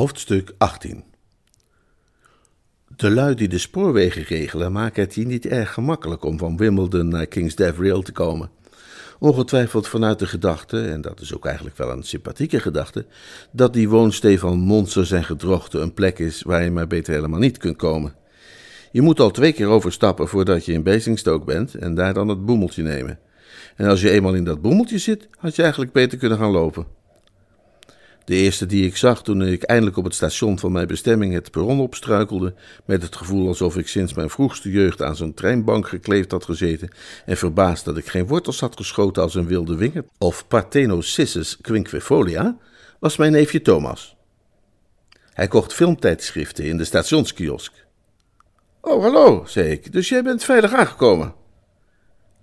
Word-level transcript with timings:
Hoofdstuk 0.00 0.52
18 0.58 1.04
De 2.96 3.10
lui 3.10 3.34
die 3.34 3.48
de 3.48 3.58
spoorwegen 3.58 4.22
regelen 4.22 4.72
maken 4.72 5.02
het 5.02 5.14
hier 5.14 5.26
niet 5.26 5.46
erg 5.46 5.72
gemakkelijk 5.72 6.24
om 6.24 6.38
van 6.38 6.56
Wimbledon 6.56 7.08
naar 7.08 7.26
King's 7.26 7.54
Rail 7.56 8.02
te 8.02 8.12
komen. 8.12 8.50
Ongetwijfeld 9.18 9.88
vanuit 9.88 10.18
de 10.18 10.26
gedachte, 10.26 10.82
en 10.82 11.00
dat 11.00 11.20
is 11.20 11.34
ook 11.34 11.46
eigenlijk 11.46 11.76
wel 11.76 11.90
een 11.90 12.02
sympathieke 12.02 12.60
gedachte, 12.60 13.06
dat 13.52 13.72
die 13.72 13.88
woonstee 13.88 14.38
van 14.38 14.58
monsters 14.58 15.10
en 15.10 15.24
gedrochten 15.24 15.82
een 15.82 15.94
plek 15.94 16.18
is 16.18 16.42
waar 16.42 16.64
je 16.64 16.70
maar 16.70 16.86
beter 16.86 17.14
helemaal 17.14 17.40
niet 17.40 17.58
kunt 17.58 17.76
komen. 17.76 18.14
Je 18.92 19.00
moet 19.00 19.20
al 19.20 19.30
twee 19.30 19.52
keer 19.52 19.68
overstappen 19.68 20.28
voordat 20.28 20.64
je 20.64 20.72
in 20.72 20.82
Basingstoke 20.82 21.44
bent 21.44 21.74
en 21.74 21.94
daar 21.94 22.14
dan 22.14 22.28
het 22.28 22.46
boemeltje 22.46 22.82
nemen. 22.82 23.18
En 23.76 23.88
als 23.88 24.00
je 24.00 24.10
eenmaal 24.10 24.34
in 24.34 24.44
dat 24.44 24.62
boemeltje 24.62 24.98
zit, 24.98 25.28
had 25.36 25.56
je 25.56 25.62
eigenlijk 25.62 25.92
beter 25.92 26.18
kunnen 26.18 26.38
gaan 26.38 26.50
lopen. 26.50 26.99
De 28.24 28.34
eerste 28.34 28.66
die 28.66 28.86
ik 28.86 28.96
zag 28.96 29.22
toen 29.22 29.42
ik 29.42 29.62
eindelijk 29.62 29.96
op 29.96 30.04
het 30.04 30.14
station 30.14 30.58
van 30.58 30.72
mijn 30.72 30.86
bestemming 30.86 31.34
het 31.34 31.50
perron 31.50 31.80
opstruikelde, 31.80 32.54
met 32.84 33.02
het 33.02 33.16
gevoel 33.16 33.48
alsof 33.48 33.76
ik 33.76 33.88
sinds 33.88 34.14
mijn 34.14 34.30
vroegste 34.30 34.70
jeugd 34.70 35.02
aan 35.02 35.16
zo'n 35.16 35.34
treinbank 35.34 35.88
gekleefd 35.88 36.30
had 36.30 36.44
gezeten 36.44 36.90
en 37.26 37.36
verbaasd 37.36 37.84
dat 37.84 37.96
ik 37.96 38.06
geen 38.06 38.26
wortels 38.26 38.60
had 38.60 38.76
geschoten 38.76 39.22
als 39.22 39.34
een 39.34 39.46
wilde 39.46 39.76
winger 39.76 40.04
of 40.18 40.46
Parthenocissus 40.48 41.56
quinquefolia, 41.60 42.56
was 42.98 43.16
mijn 43.16 43.32
neefje 43.32 43.62
Thomas. 43.62 44.16
Hij 45.32 45.48
kocht 45.48 45.72
filmtijdschriften 45.72 46.64
in 46.64 46.76
de 46.76 46.84
stationskiosk. 46.84 47.72
Oh, 48.80 49.02
hallo, 49.02 49.44
zei 49.46 49.70
ik, 49.70 49.92
dus 49.92 50.08
jij 50.08 50.22
bent 50.22 50.44
veilig 50.44 50.72
aangekomen. 50.72 51.34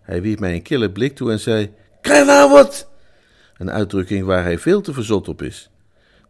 Hij 0.02 0.22
wierp 0.22 0.40
mij 0.40 0.54
een 0.54 0.62
kille 0.62 0.92
blik 0.92 1.16
toe 1.16 1.32
en 1.32 1.40
zei: 1.40 1.74
Krijg 2.02 2.26
nou 2.26 2.52
wat! 2.52 2.87
Een 3.58 3.72
uitdrukking 3.72 4.26
waar 4.26 4.44
hij 4.44 4.60
veel 4.60 4.82
te 4.82 4.94
verzot 4.94 5.28
op 5.28 5.42
is. 5.42 5.70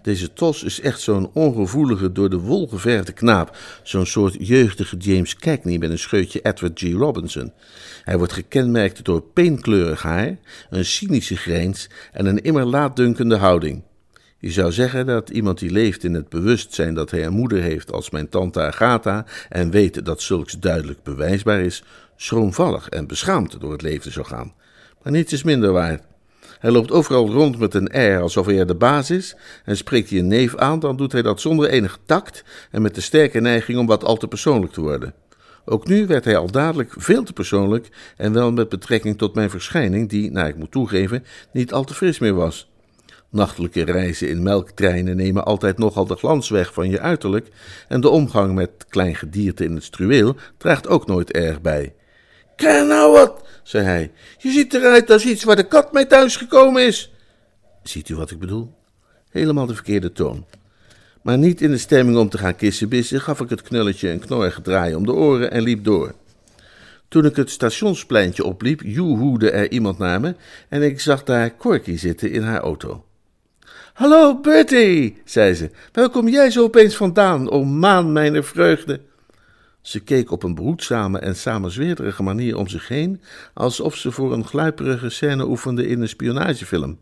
Deze 0.01 0.33
Tos 0.33 0.63
is 0.63 0.81
echt 0.81 0.99
zo'n 0.99 1.29
ongevoelige, 1.33 2.11
door 2.11 2.29
de 2.29 2.39
wol 2.39 2.67
geverfde 2.67 3.11
knaap. 3.11 3.57
Zo'n 3.83 4.05
soort 4.05 4.35
jeugdige 4.39 4.97
James 4.97 5.35
Cagney 5.35 5.77
met 5.77 5.89
een 5.89 5.99
scheutje 5.99 6.39
Edward 6.41 6.79
G. 6.79 6.93
Robinson. 6.93 7.53
Hij 8.03 8.17
wordt 8.17 8.33
gekenmerkt 8.33 9.05
door 9.05 9.21
peenkleurig 9.21 10.01
haar, 10.01 10.37
een 10.69 10.85
cynische 10.85 11.35
grijns 11.35 11.89
en 12.11 12.25
een 12.25 12.41
immer 12.41 12.65
laatdunkende 12.65 13.37
houding. 13.37 13.83
Je 14.39 14.51
zou 14.51 14.71
zeggen 14.71 15.05
dat 15.05 15.29
iemand 15.29 15.59
die 15.59 15.71
leeft 15.71 16.03
in 16.03 16.13
het 16.13 16.29
bewustzijn 16.29 16.93
dat 16.93 17.11
hij 17.11 17.25
een 17.25 17.33
moeder 17.33 17.61
heeft 17.61 17.91
als 17.91 18.09
mijn 18.09 18.29
tante 18.29 18.61
Agatha 18.61 19.25
en 19.49 19.71
weet 19.71 20.05
dat 20.05 20.21
zulks 20.21 20.59
duidelijk 20.59 21.03
bewijsbaar 21.03 21.61
is, 21.61 21.83
schroomvallig 22.15 22.89
en 22.89 23.07
beschaamd 23.07 23.59
door 23.59 23.71
het 23.71 23.81
leven 23.81 24.11
zou 24.11 24.25
gaan. 24.25 24.53
Maar 25.03 25.11
niets 25.11 25.33
is 25.33 25.43
minder 25.43 25.71
waard. 25.71 26.03
Hij 26.59 26.71
loopt 26.71 26.91
overal 26.91 27.31
rond 27.31 27.59
met 27.59 27.73
een 27.73 27.91
air 27.91 28.21
alsof 28.21 28.45
hij 28.45 28.59
er 28.59 28.67
de 28.67 28.75
baas 28.75 29.11
is. 29.11 29.35
En 29.65 29.77
spreekt 29.77 30.09
hij 30.09 30.19
een 30.19 30.27
neef 30.27 30.55
aan, 30.55 30.79
dan 30.79 30.97
doet 30.97 31.11
hij 31.11 31.21
dat 31.21 31.41
zonder 31.41 31.69
enig 31.69 31.99
tact 32.05 32.43
en 32.71 32.81
met 32.81 32.95
de 32.95 33.01
sterke 33.01 33.39
neiging 33.39 33.77
om 33.77 33.85
wat 33.85 34.03
al 34.03 34.17
te 34.17 34.27
persoonlijk 34.27 34.73
te 34.73 34.81
worden. 34.81 35.13
Ook 35.65 35.87
nu 35.87 36.07
werd 36.07 36.25
hij 36.25 36.37
al 36.37 36.51
dadelijk 36.51 36.93
veel 36.97 37.23
te 37.23 37.33
persoonlijk 37.33 37.89
en 38.17 38.33
wel 38.33 38.51
met 38.51 38.69
betrekking 38.69 39.17
tot 39.17 39.35
mijn 39.35 39.49
verschijning, 39.49 40.09
die, 40.09 40.31
naar 40.31 40.47
ik 40.47 40.55
moet 40.55 40.71
toegeven, 40.71 41.25
niet 41.51 41.73
al 41.73 41.83
te 41.83 41.93
fris 41.93 42.19
meer 42.19 42.33
was. 42.33 42.69
Nachtelijke 43.29 43.83
reizen 43.83 44.29
in 44.29 44.43
melktreinen 44.43 45.15
nemen 45.15 45.45
altijd 45.45 45.77
nogal 45.77 46.05
de 46.05 46.15
glans 46.15 46.49
weg 46.49 46.73
van 46.73 46.89
je 46.89 46.99
uiterlijk, 46.99 47.47
en 47.87 48.01
de 48.01 48.09
omgang 48.09 48.55
met 48.55 48.69
klein 48.89 49.15
gedierte 49.15 49.63
in 49.63 49.73
het 49.73 49.83
struweel 49.83 50.35
draagt 50.57 50.87
ook 50.87 51.07
nooit 51.07 51.31
erg 51.31 51.61
bij. 51.61 51.93
Krijg 52.57 52.87
nou 52.87 53.11
wat, 53.11 53.43
zei 53.63 53.85
hij. 53.85 54.11
Je 54.37 54.51
ziet 54.51 54.73
eruit 54.73 55.09
als 55.09 55.25
iets 55.25 55.43
waar 55.43 55.55
de 55.55 55.67
kat 55.67 55.93
mee 55.93 56.07
thuis 56.07 56.35
gekomen 56.35 56.85
is. 56.85 57.11
Ziet 57.83 58.09
u 58.09 58.15
wat 58.15 58.31
ik 58.31 58.39
bedoel? 58.39 58.73
Helemaal 59.29 59.65
de 59.65 59.73
verkeerde 59.73 60.11
toon. 60.11 60.45
Maar 61.21 61.37
niet 61.37 61.61
in 61.61 61.71
de 61.71 61.77
stemming 61.77 62.17
om 62.17 62.29
te 62.29 62.37
gaan 62.37 62.55
kissenbissen, 62.55 63.21
gaf 63.21 63.39
ik 63.39 63.49
het 63.49 63.61
knulletje 63.61 64.09
een 64.09 64.19
knorrige 64.19 64.61
draai 64.61 64.95
om 64.95 65.05
de 65.05 65.13
oren 65.13 65.51
en 65.51 65.61
liep 65.61 65.83
door. 65.83 66.13
Toen 67.07 67.25
ik 67.25 67.35
het 67.35 67.49
stationspleintje 67.49 68.43
opliep, 68.43 68.81
joehoede 68.83 69.51
er 69.51 69.71
iemand 69.71 69.97
naar 69.97 70.19
me 70.19 70.35
en 70.69 70.81
ik 70.81 70.99
zag 70.99 71.23
daar 71.23 71.57
Corky 71.57 71.97
zitten 71.97 72.31
in 72.31 72.43
haar 72.43 72.59
auto. 72.59 73.05
Hallo 73.93 74.39
Bertie, 74.39 75.21
zei 75.25 75.53
ze, 75.53 75.69
waar 75.91 76.09
kom 76.09 76.27
jij 76.27 76.51
zo 76.51 76.63
opeens 76.63 76.95
vandaan, 76.95 77.49
o 77.49 77.63
maan 77.63 78.11
mijner 78.11 78.43
vreugde? 78.43 79.01
Ze 79.87 79.99
keek 79.99 80.31
op 80.31 80.43
een 80.43 80.55
behoedzame 80.55 81.19
en 81.19 81.35
samenzweerderige 81.35 82.23
manier 82.23 82.57
om 82.57 82.67
zich 82.67 82.87
heen, 82.87 83.21
alsof 83.53 83.95
ze 83.95 84.11
voor 84.11 84.33
een 84.33 84.45
gluiperige 84.45 85.09
scène 85.09 85.47
oefende 85.47 85.87
in 85.87 86.01
een 86.01 86.07
spionagefilm. 86.07 86.99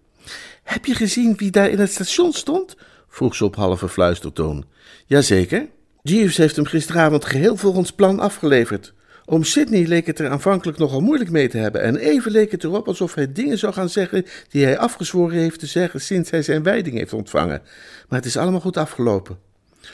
Heb 0.63 0.85
je 0.85 0.95
gezien 0.95 1.35
wie 1.35 1.51
daar 1.51 1.69
in 1.69 1.79
het 1.79 1.91
station 1.91 2.33
stond? 2.33 2.75
vroeg 3.07 3.35
ze 3.35 3.45
op 3.45 3.55
halve 3.55 3.89
fluistertoon. 3.89 4.65
Jazeker. 5.05 5.67
Jeeves 6.01 6.37
heeft 6.37 6.55
hem 6.55 6.65
gisteravond 6.65 7.25
geheel 7.25 7.55
volgens 7.55 7.91
plan 7.91 8.19
afgeleverd. 8.19 8.93
Om 9.25 9.43
Sidney 9.43 9.85
leek 9.87 10.05
het 10.05 10.19
er 10.19 10.29
aanvankelijk 10.29 10.77
nogal 10.77 11.01
moeilijk 11.01 11.31
mee 11.31 11.47
te 11.47 11.57
hebben, 11.57 11.81
en 11.81 11.95
even 11.95 12.31
leek 12.31 12.51
het 12.51 12.63
erop 12.63 12.87
alsof 12.87 13.13
hij 13.13 13.31
dingen 13.31 13.57
zou 13.57 13.73
gaan 13.73 13.89
zeggen 13.89 14.25
die 14.49 14.63
hij 14.63 14.77
afgezworen 14.77 15.37
heeft 15.37 15.59
te 15.59 15.67
zeggen 15.67 16.01
sinds 16.01 16.29
hij 16.29 16.41
zijn 16.41 16.63
wijding 16.63 16.97
heeft 16.97 17.13
ontvangen. 17.13 17.61
Maar 18.09 18.19
het 18.19 18.27
is 18.27 18.37
allemaal 18.37 18.59
goed 18.59 18.77
afgelopen. 18.77 19.44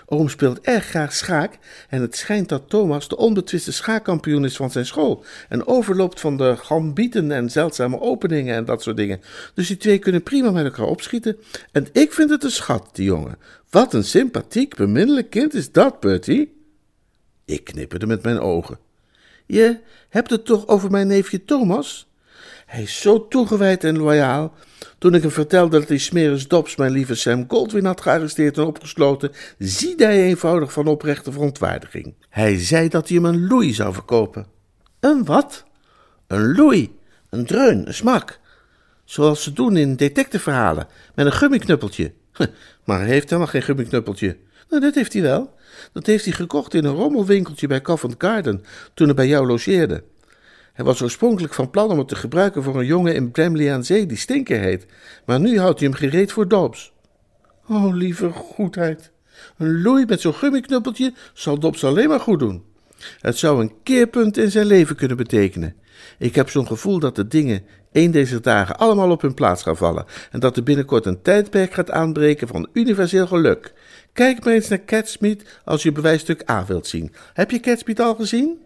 Oom 0.05 0.29
speelt 0.29 0.61
erg 0.61 0.85
graag 0.85 1.13
schaak 1.13 1.57
en 1.89 2.01
het 2.01 2.15
schijnt 2.15 2.49
dat 2.49 2.69
Thomas 2.69 3.07
de 3.07 3.17
onbetwiste 3.17 3.71
schaakkampioen 3.71 4.45
is 4.45 4.55
van 4.55 4.71
zijn 4.71 4.85
school 4.85 5.23
en 5.49 5.67
overloopt 5.67 6.19
van 6.19 6.37
de 6.37 6.55
gambieten 6.57 7.31
en 7.31 7.49
zeldzame 7.49 7.99
openingen 7.99 8.55
en 8.55 8.65
dat 8.65 8.81
soort 8.81 8.97
dingen. 8.97 9.21
Dus 9.53 9.67
die 9.67 9.77
twee 9.77 9.99
kunnen 9.99 10.23
prima 10.23 10.51
met 10.51 10.65
elkaar 10.65 10.85
opschieten 10.85 11.37
en 11.71 11.87
ik 11.91 12.13
vind 12.13 12.29
het 12.29 12.43
een 12.43 12.51
schat, 12.51 12.89
die 12.93 13.05
jongen. 13.05 13.37
Wat 13.69 13.93
een 13.93 14.03
sympathiek, 14.03 14.75
beminnelijk 14.75 15.29
kind 15.29 15.53
is 15.53 15.71
dat, 15.71 15.99
Bertie. 15.99 16.59
Ik 17.45 17.63
knipperde 17.63 18.07
met 18.07 18.23
mijn 18.23 18.39
ogen. 18.39 18.79
Je 19.45 19.79
hebt 20.09 20.29
het 20.29 20.45
toch 20.45 20.67
over 20.67 20.91
mijn 20.91 21.07
neefje 21.07 21.45
Thomas? 21.45 22.09
Hij 22.65 22.81
is 22.81 23.01
zo 23.01 23.27
toegewijd 23.27 23.83
en 23.83 23.97
loyaal. 23.97 24.53
Toen 25.01 25.13
ik 25.13 25.21
hem 25.21 25.31
vertelde 25.31 25.79
dat 25.79 25.87
hij 25.87 25.97
Smeris 25.97 26.47
Dobbs 26.47 26.75
mijn 26.75 26.91
lieve 26.91 27.15
Sam 27.15 27.45
Goldwyn 27.47 27.85
had 27.85 28.01
gearresteerd 28.01 28.57
en 28.57 28.63
opgesloten, 28.63 29.31
ziedde 29.57 30.05
hij 30.05 30.23
eenvoudig 30.23 30.73
van 30.73 30.87
oprechte 30.87 31.31
verontwaardiging. 31.31 32.13
Hij 32.29 32.59
zei 32.59 32.87
dat 32.87 33.07
hij 33.07 33.17
hem 33.17 33.25
een 33.25 33.47
loei 33.47 33.73
zou 33.73 33.93
verkopen. 33.93 34.45
Een 34.99 35.25
wat? 35.25 35.65
Een 36.27 36.55
loei, 36.55 36.97
een 37.29 37.45
dreun, 37.45 37.87
een 37.87 37.93
smak. 37.93 38.39
Zoals 39.03 39.43
ze 39.43 39.53
doen 39.53 39.77
in 39.77 39.95
detectiveverhalen, 39.95 40.87
met 41.15 41.25
een 41.25 41.31
gummiknuppeltje. 41.31 42.13
Maar 42.85 42.99
hij 42.99 43.09
heeft 43.09 43.29
helemaal 43.29 43.51
geen 43.51 43.61
gummiknuppeltje. 43.61 44.37
Nou, 44.69 44.81
dat 44.81 44.95
heeft 44.95 45.13
hij 45.13 45.21
wel. 45.21 45.53
Dat 45.93 46.05
heeft 46.05 46.25
hij 46.25 46.33
gekocht 46.33 46.73
in 46.73 46.85
een 46.85 46.95
rommelwinkeltje 46.95 47.67
bij 47.67 47.81
Covent 47.81 48.15
Garden, 48.17 48.63
toen 48.93 49.07
hij 49.07 49.15
bij 49.15 49.27
jou 49.27 49.47
logeerde. 49.47 50.03
Hij 50.73 50.85
was 50.85 51.01
oorspronkelijk 51.01 51.53
van 51.53 51.69
plan 51.69 51.89
om 51.89 51.97
het 51.97 52.07
te 52.07 52.15
gebruiken 52.15 52.63
voor 52.63 52.79
een 52.79 52.85
jongen 52.85 53.15
in 53.15 53.31
Bramley 53.31 53.73
aan 53.73 53.83
Zee 53.83 54.05
die 54.05 54.17
Stinker 54.17 54.59
heet, 54.59 54.85
maar 55.25 55.39
nu 55.39 55.59
houdt 55.59 55.79
hij 55.79 55.87
hem 55.87 55.97
gereed 55.97 56.31
voor 56.31 56.47
Dobbs. 56.47 56.93
Oh, 57.67 57.93
lieve 57.93 58.29
goedheid. 58.29 59.11
Een 59.57 59.81
loei 59.81 60.05
met 60.05 60.21
zo'n 60.21 60.33
gummiknuppeltje 60.33 61.13
zal 61.33 61.59
Dobbs 61.59 61.83
alleen 61.83 62.09
maar 62.09 62.19
goed 62.19 62.39
doen. 62.39 62.63
Het 63.19 63.37
zou 63.37 63.61
een 63.61 63.73
keerpunt 63.83 64.37
in 64.37 64.51
zijn 64.51 64.65
leven 64.65 64.95
kunnen 64.95 65.17
betekenen. 65.17 65.75
Ik 66.17 66.35
heb 66.35 66.49
zo'n 66.49 66.67
gevoel 66.67 66.99
dat 66.99 67.15
de 67.15 67.27
dingen 67.27 67.63
een 67.91 68.11
deze 68.11 68.39
dagen 68.39 68.77
allemaal 68.77 69.11
op 69.11 69.21
hun 69.21 69.33
plaats 69.33 69.63
gaan 69.63 69.77
vallen 69.77 70.05
en 70.31 70.39
dat 70.39 70.57
er 70.57 70.63
binnenkort 70.63 71.05
een 71.05 71.21
tijdperk 71.21 71.73
gaat 71.73 71.91
aanbreken 71.91 72.47
van 72.47 72.69
universeel 72.73 73.27
geluk. 73.27 73.73
Kijk 74.13 74.43
maar 74.43 74.53
eens 74.53 74.67
naar 74.67 74.85
Catsmeet 74.85 75.59
als 75.65 75.83
je 75.83 75.91
bewijsstuk 75.91 76.49
A 76.49 76.65
wilt 76.65 76.87
zien. 76.87 77.13
Heb 77.33 77.51
je 77.51 77.59
Catsmeet 77.59 77.99
al 77.99 78.15
gezien? 78.15 78.59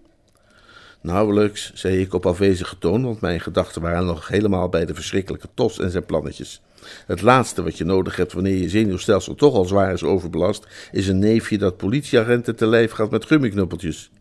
Nauwelijks, 1.05 1.71
zei 1.73 1.99
ik 1.99 2.13
op 2.13 2.25
afwezige 2.25 2.77
toon, 2.77 3.03
want 3.03 3.21
mijn 3.21 3.39
gedachten 3.39 3.81
waren 3.81 4.05
nog 4.05 4.27
helemaal 4.27 4.69
bij 4.69 4.85
de 4.85 4.93
verschrikkelijke 4.93 5.47
tos 5.53 5.79
en 5.79 5.91
zijn 5.91 6.05
plannetjes. 6.05 6.61
Het 7.07 7.21
laatste 7.21 7.63
wat 7.63 7.77
je 7.77 7.83
nodig 7.83 8.15
hebt 8.15 8.33
wanneer 8.33 8.57
je 8.57 8.69
zenuwstelsel 8.69 9.35
toch 9.35 9.53
al 9.53 9.65
zwaar 9.65 9.93
is 9.93 10.03
overbelast, 10.03 10.67
is 10.91 11.07
een 11.07 11.19
neefje 11.19 11.57
dat 11.57 11.77
politieagenten 11.77 12.55
te 12.55 12.67
lijf 12.67 12.91
gaat 12.91 13.11
met 13.11 13.25
gummiknuppeltjes. 13.25 14.11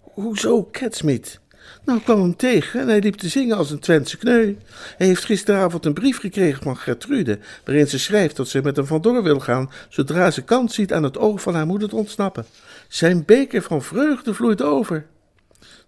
Hoezo, 0.00 0.68
Catsmeet? 0.70 1.40
Nou, 1.84 1.98
ik 1.98 2.04
kwam 2.04 2.20
hem 2.20 2.36
tegen 2.36 2.80
en 2.80 2.88
hij 2.88 3.00
liep 3.00 3.14
te 3.14 3.28
zingen 3.28 3.56
als 3.56 3.70
een 3.70 3.78
Twentse 3.78 4.18
kneu. 4.18 4.56
Hij 4.96 5.06
heeft 5.06 5.24
gisteravond 5.24 5.86
een 5.86 5.94
brief 5.94 6.18
gekregen 6.18 6.62
van 6.62 6.76
Gertrude, 6.76 7.38
waarin 7.64 7.88
ze 7.88 7.98
schrijft 7.98 8.36
dat 8.36 8.48
ze 8.48 8.60
met 8.62 8.76
hem 8.76 8.86
vandoor 8.86 9.22
wil 9.22 9.40
gaan, 9.40 9.70
zodra 9.88 10.30
ze 10.30 10.42
kans 10.42 10.74
ziet 10.74 10.92
aan 10.92 11.02
het 11.02 11.18
oog 11.18 11.42
van 11.42 11.54
haar 11.54 11.66
moeder 11.66 11.88
te 11.88 11.96
ontsnappen. 11.96 12.46
Zijn 12.88 13.24
beker 13.24 13.62
van 13.62 13.82
vreugde 13.82 14.34
vloeit 14.34 14.62
over. 14.62 15.06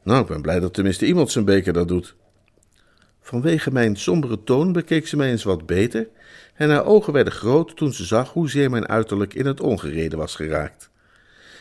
Nou, 0.04 0.20
ik 0.20 0.26
ben 0.26 0.42
blij 0.42 0.60
dat 0.60 0.74
tenminste 0.74 1.06
iemand 1.06 1.30
zijn 1.30 1.44
beker 1.44 1.72
dat 1.72 1.88
doet. 1.88 2.14
Vanwege 3.20 3.72
mijn 3.72 3.96
sombere 3.96 4.42
toon 4.44 4.72
bekeek 4.72 5.06
ze 5.06 5.16
mij 5.16 5.30
eens 5.30 5.44
wat 5.44 5.66
beter 5.66 6.08
en 6.54 6.70
haar 6.70 6.84
ogen 6.84 7.12
werden 7.12 7.32
groot 7.32 7.76
toen 7.76 7.92
ze 7.92 8.04
zag 8.04 8.32
hoezeer 8.32 8.70
mijn 8.70 8.88
uiterlijk 8.88 9.34
in 9.34 9.46
het 9.46 9.60
ongereden 9.60 10.18
was 10.18 10.34
geraakt. 10.34 10.90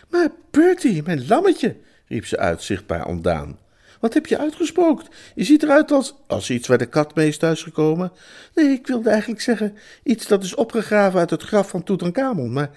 Maar 0.10 0.30
Bertie, 0.52 1.04
mijn 1.04 1.28
lammetje, 1.28 1.76
riep 2.08 2.26
ze 2.26 2.38
uit, 2.38 2.62
zichtbaar 2.62 3.06
ontdaan. 3.06 3.60
Wat 4.00 4.14
heb 4.14 4.26
je 4.26 4.38
uitgespookt? 4.38 5.16
Je 5.36 5.44
ziet 5.44 5.64
eruit 5.64 5.92
als, 5.92 6.16
als 6.28 6.50
iets 6.50 6.68
waar 6.68 6.78
de 6.78 6.86
kat 6.86 7.16
mee 7.16 7.28
is 7.28 7.38
thuisgekomen. 7.38 8.12
Nee, 8.54 8.70
ik 8.70 8.88
wilde 8.88 9.10
eigenlijk 9.10 9.42
zeggen 9.42 9.78
iets 10.04 10.28
dat 10.28 10.44
is 10.44 10.56
opgegraven 10.56 11.20
uit 11.20 11.30
het 11.30 11.44
graf 11.44 11.70
van 11.70 11.84
Tutankhamon, 11.84 12.54
maar 12.54 12.70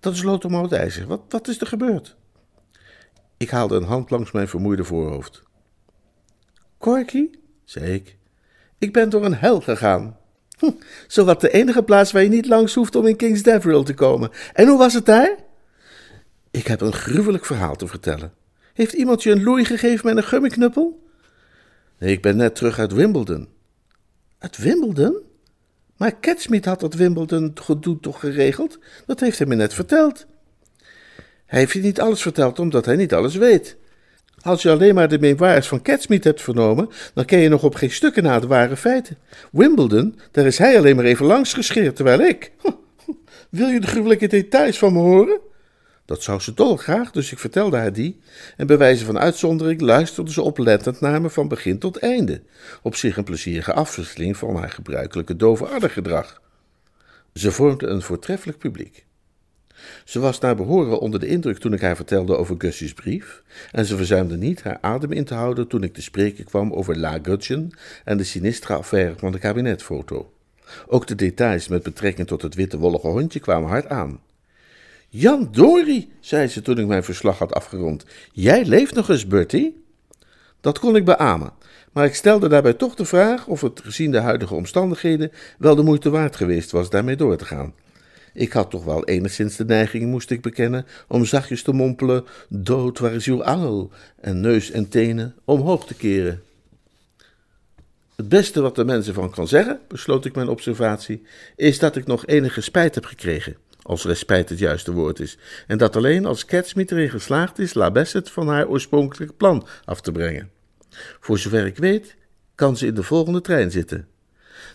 dat 0.00 0.14
is 0.14 0.22
lotermout 0.22 0.72
ijzer. 0.72 1.06
Wat, 1.06 1.20
wat 1.28 1.48
is 1.48 1.60
er 1.60 1.66
gebeurd? 1.66 2.16
Ik 3.44 3.50
haalde 3.50 3.76
een 3.76 3.82
hand 3.82 4.10
langs 4.10 4.32
mijn 4.32 4.48
vermoeide 4.48 4.84
voorhoofd. 4.84 5.42
Corky, 6.78 7.28
zei 7.64 7.92
ik, 7.92 8.16
ik 8.78 8.92
ben 8.92 9.10
door 9.10 9.24
een 9.24 9.34
hel 9.34 9.60
gegaan. 9.60 10.16
Hm, 10.58 10.70
zowat 11.06 11.40
de 11.40 11.50
enige 11.50 11.82
plaats 11.82 12.12
waar 12.12 12.22
je 12.22 12.28
niet 12.28 12.46
langs 12.46 12.74
hoeft 12.74 12.96
om 12.96 13.06
in 13.06 13.16
King's 13.16 13.42
Deverill 13.42 13.84
te 13.84 13.94
komen. 13.94 14.30
En 14.52 14.68
hoe 14.68 14.78
was 14.78 14.94
het 14.94 15.06
daar? 15.06 15.36
Ik 16.50 16.66
heb 16.66 16.80
een 16.80 16.92
gruwelijk 16.92 17.44
verhaal 17.44 17.76
te 17.76 17.86
vertellen. 17.86 18.32
Heeft 18.74 18.92
iemand 18.92 19.22
je 19.22 19.30
een 19.30 19.42
loei 19.42 19.64
gegeven 19.64 20.06
met 20.06 20.16
een 20.16 20.28
gummiknuppel? 20.28 21.08
Nee, 21.98 22.12
ik 22.12 22.22
ben 22.22 22.36
net 22.36 22.54
terug 22.54 22.78
uit 22.78 22.92
Wimbledon. 22.92 23.48
Uit 24.38 24.56
Wimbledon? 24.56 25.16
Maar 25.96 26.20
Catsmeet 26.20 26.64
had 26.64 26.80
dat 26.80 26.94
Wimbledon 26.94 27.50
gedoe 27.54 28.00
toch 28.00 28.20
geregeld? 28.20 28.78
Dat 29.06 29.20
heeft 29.20 29.38
hij 29.38 29.46
me 29.46 29.54
net 29.54 29.74
verteld. 29.74 30.26
Hij 31.54 31.62
heeft 31.62 31.74
je 31.74 31.80
niet 31.80 32.00
alles 32.00 32.22
verteld 32.22 32.58
omdat 32.58 32.84
hij 32.84 32.96
niet 32.96 33.14
alles 33.14 33.34
weet. 33.34 33.76
Als 34.40 34.62
je 34.62 34.70
alleen 34.70 34.94
maar 34.94 35.08
de 35.08 35.18
memoires 35.18 35.68
van 35.68 35.82
Catsmeet 35.82 36.24
hebt 36.24 36.42
vernomen, 36.42 36.88
dan 37.14 37.24
ken 37.24 37.38
je 37.38 37.48
nog 37.48 37.62
op 37.62 37.74
geen 37.74 37.90
stukken 37.90 38.22
na 38.22 38.40
de 38.40 38.46
ware 38.46 38.76
feiten. 38.76 39.18
Wimbledon, 39.52 40.18
daar 40.30 40.46
is 40.46 40.58
hij 40.58 40.78
alleen 40.78 40.96
maar 40.96 41.04
even 41.04 41.26
langs 41.26 41.52
gescheerd, 41.52 41.96
terwijl 41.96 42.20
ik. 42.20 42.52
Wil 43.50 43.68
je 43.68 43.80
de 43.80 43.86
gruwelijke 43.86 44.26
details 44.26 44.78
van 44.78 44.92
me 44.92 44.98
horen? 44.98 45.40
Dat 46.04 46.22
zou 46.22 46.40
ze 46.40 46.54
dolgraag, 46.54 47.10
dus 47.10 47.32
ik 47.32 47.38
vertelde 47.38 47.76
haar 47.76 47.92
die, 47.92 48.20
en 48.56 48.66
bij 48.66 48.78
wijze 48.78 49.04
van 49.04 49.18
uitzondering 49.18 49.80
luisterde 49.80 50.32
ze 50.32 50.42
oplettend 50.42 51.00
naar 51.00 51.20
me 51.20 51.30
van 51.30 51.48
begin 51.48 51.78
tot 51.78 51.96
einde, 51.96 52.42
op 52.82 52.94
zich 52.94 53.16
een 53.16 53.24
plezierige 53.24 53.72
afwisseling 53.72 54.36
van 54.36 54.56
haar 54.56 54.70
gebruikelijke 54.70 55.36
dove 55.36 55.88
gedrag. 55.90 56.40
Ze 57.34 57.50
vormde 57.52 57.86
een 57.86 58.02
voortreffelijk 58.02 58.58
publiek. 58.58 59.04
Ze 60.04 60.20
was 60.20 60.40
naar 60.40 60.56
behoren 60.56 61.00
onder 61.00 61.20
de 61.20 61.26
indruk 61.26 61.58
toen 61.58 61.72
ik 61.72 61.80
haar 61.80 61.96
vertelde 61.96 62.36
over 62.36 62.54
Gussie's 62.58 62.92
brief, 62.92 63.42
en 63.72 63.86
ze 63.86 63.96
verzuimde 63.96 64.36
niet 64.36 64.62
haar 64.62 64.78
adem 64.80 65.12
in 65.12 65.24
te 65.24 65.34
houden 65.34 65.68
toen 65.68 65.82
ik 65.82 65.94
te 65.94 66.02
spreken 66.02 66.44
kwam 66.44 66.72
over 66.72 66.98
La 66.98 67.18
Gudgeon 67.22 67.72
en 68.04 68.16
de 68.16 68.24
sinistre 68.24 68.74
affaire 68.74 69.14
van 69.16 69.32
de 69.32 69.38
kabinetfoto. 69.38 70.32
Ook 70.86 71.06
de 71.06 71.14
details 71.14 71.68
met 71.68 71.82
betrekking 71.82 72.26
tot 72.26 72.42
het 72.42 72.54
witte 72.54 72.78
wollige 72.78 73.06
hondje 73.06 73.40
kwamen 73.40 73.68
hard 73.68 73.88
aan. 73.88 74.20
Jan 75.08 75.48
Dory, 75.52 76.08
zei 76.20 76.48
ze 76.48 76.62
toen 76.62 76.78
ik 76.78 76.86
mijn 76.86 77.04
verslag 77.04 77.38
had 77.38 77.54
afgerond. 77.54 78.04
Jij 78.32 78.64
leeft 78.64 78.94
nog 78.94 79.08
eens, 79.08 79.26
Bertie? 79.26 79.84
Dat 80.60 80.78
kon 80.78 80.96
ik 80.96 81.04
beamen, 81.04 81.52
maar 81.92 82.04
ik 82.04 82.14
stelde 82.14 82.48
daarbij 82.48 82.72
toch 82.72 82.94
de 82.94 83.04
vraag 83.04 83.46
of 83.46 83.60
het 83.60 83.80
gezien 83.84 84.10
de 84.10 84.18
huidige 84.20 84.54
omstandigheden 84.54 85.32
wel 85.58 85.74
de 85.74 85.82
moeite 85.82 86.10
waard 86.10 86.36
geweest 86.36 86.70
was 86.70 86.90
daarmee 86.90 87.16
door 87.16 87.36
te 87.36 87.44
gaan. 87.44 87.74
Ik 88.34 88.52
had 88.52 88.70
toch 88.70 88.84
wel 88.84 89.04
enigszins 89.04 89.56
de 89.56 89.64
neiging, 89.64 90.10
moest 90.10 90.30
ik 90.30 90.42
bekennen, 90.42 90.86
om 91.08 91.24
zachtjes 91.24 91.62
te 91.62 91.72
mompelen: 91.72 92.24
Dood, 92.48 92.98
waar 92.98 93.14
is 93.14 93.26
uw 93.26 93.44
angel? 93.44 93.90
En 94.20 94.40
neus 94.40 94.70
en 94.70 94.88
tenen 94.88 95.34
omhoog 95.44 95.86
te 95.86 95.94
keren. 95.94 96.42
Het 98.16 98.28
beste 98.28 98.60
wat 98.60 98.76
de 98.76 98.84
mensen 98.84 99.14
van 99.14 99.30
kan 99.30 99.48
zeggen, 99.48 99.80
besloot 99.88 100.24
ik 100.24 100.34
mijn 100.34 100.48
observatie, 100.48 101.22
is 101.56 101.78
dat 101.78 101.96
ik 101.96 102.06
nog 102.06 102.26
enige 102.26 102.60
spijt 102.60 102.94
heb 102.94 103.04
gekregen 103.04 103.56
als 103.84 104.04
respijt 104.04 104.48
het 104.48 104.58
juiste 104.58 104.92
woord 104.92 105.20
is, 105.20 105.38
en 105.66 105.78
dat 105.78 105.96
alleen 105.96 106.26
als 106.26 106.44
Catsmeet 106.44 106.90
erin 106.90 107.10
geslaagd 107.10 107.58
is 107.58 107.74
La 107.74 107.90
Bassett 107.90 108.30
van 108.30 108.48
haar 108.48 108.68
oorspronkelijke 108.68 109.34
plan 109.34 109.66
af 109.84 110.00
te 110.00 110.12
brengen. 110.12 110.50
Voor 111.20 111.38
zover 111.38 111.66
ik 111.66 111.76
weet, 111.76 112.16
kan 112.54 112.76
ze 112.76 112.86
in 112.86 112.94
de 112.94 113.02
volgende 113.02 113.40
trein 113.40 113.70
zitten. 113.70 114.08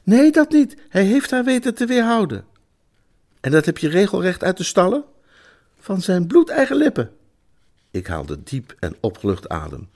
Nee, 0.03 0.31
dat 0.31 0.51
niet. 0.51 0.75
Hij 0.89 1.03
heeft 1.03 1.31
haar 1.31 1.43
weten 1.43 1.75
te 1.75 1.85
weerhouden. 1.85 2.45
En 3.39 3.51
dat 3.51 3.65
heb 3.65 3.77
je 3.77 3.89
regelrecht 3.89 4.43
uit 4.43 4.57
de 4.57 4.63
stallen? 4.63 5.03
Van 5.79 6.01
zijn 6.01 6.27
bloedeigen 6.27 6.75
lippen. 6.75 7.11
Ik 7.91 8.07
haalde 8.07 8.43
diep 8.43 8.75
en 8.79 8.95
opgelucht 8.99 9.49
adem. 9.49 9.89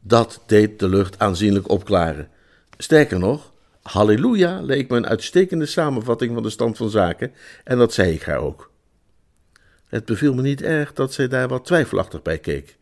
Dat 0.00 0.42
deed 0.46 0.78
de 0.78 0.88
lucht 0.88 1.18
aanzienlijk 1.18 1.68
opklaren. 1.68 2.28
Sterker 2.78 3.18
nog, 3.18 3.52
Halleluja 3.86 4.60
leek 4.60 4.88
me 4.88 4.96
een 4.96 5.06
uitstekende 5.06 5.66
samenvatting 5.66 6.34
van 6.34 6.42
de 6.42 6.50
stand 6.50 6.76
van 6.76 6.90
zaken, 6.90 7.32
en 7.64 7.78
dat 7.78 7.92
zei 7.92 8.12
ik 8.12 8.22
haar 8.22 8.38
ook. 8.38 8.70
Het 9.86 10.04
beviel 10.04 10.34
me 10.34 10.42
niet 10.42 10.62
erg 10.62 10.92
dat 10.92 11.12
zij 11.12 11.28
daar 11.28 11.48
wat 11.48 11.64
twijfelachtig 11.64 12.22
bij 12.22 12.38
keek. 12.38 12.76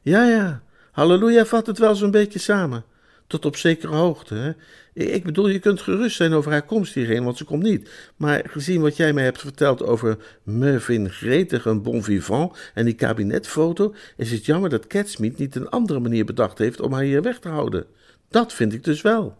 Ja, 0.00 0.24
ja, 0.28 0.62
halleluja 0.90 1.44
vat 1.44 1.66
het 1.66 1.78
wel 1.78 1.94
zo'n 1.94 2.10
beetje 2.10 2.38
samen. 2.38 2.84
Tot 3.32 3.44
op 3.44 3.56
zekere 3.56 3.94
hoogte. 3.94 4.56
Ik 4.92 5.24
bedoel, 5.24 5.48
je 5.48 5.58
kunt 5.58 5.80
gerust 5.80 6.16
zijn 6.16 6.32
over 6.32 6.50
haar 6.50 6.64
komst 6.64 6.94
hierheen, 6.94 7.24
want 7.24 7.36
ze 7.36 7.44
komt 7.44 7.62
niet. 7.62 7.90
Maar 8.16 8.42
gezien 8.46 8.80
wat 8.80 8.96
jij 8.96 9.12
mij 9.12 9.24
hebt 9.24 9.40
verteld 9.40 9.82
over 9.82 10.16
Mervyn 10.42 11.10
Gretig, 11.10 11.64
een 11.64 11.82
bon 11.82 12.02
vivant, 12.02 12.58
en 12.74 12.84
die 12.84 12.94
kabinetfoto, 12.94 13.94
is 14.16 14.30
het 14.30 14.46
jammer 14.46 14.70
dat 14.70 14.86
Catsmeet 14.86 15.38
niet 15.38 15.54
een 15.54 15.68
andere 15.68 16.00
manier 16.00 16.24
bedacht 16.24 16.58
heeft 16.58 16.80
om 16.80 16.92
haar 16.92 17.02
hier 17.02 17.22
weg 17.22 17.38
te 17.38 17.48
houden. 17.48 17.86
Dat 18.28 18.52
vind 18.52 18.72
ik 18.72 18.84
dus 18.84 19.02
wel. 19.02 19.38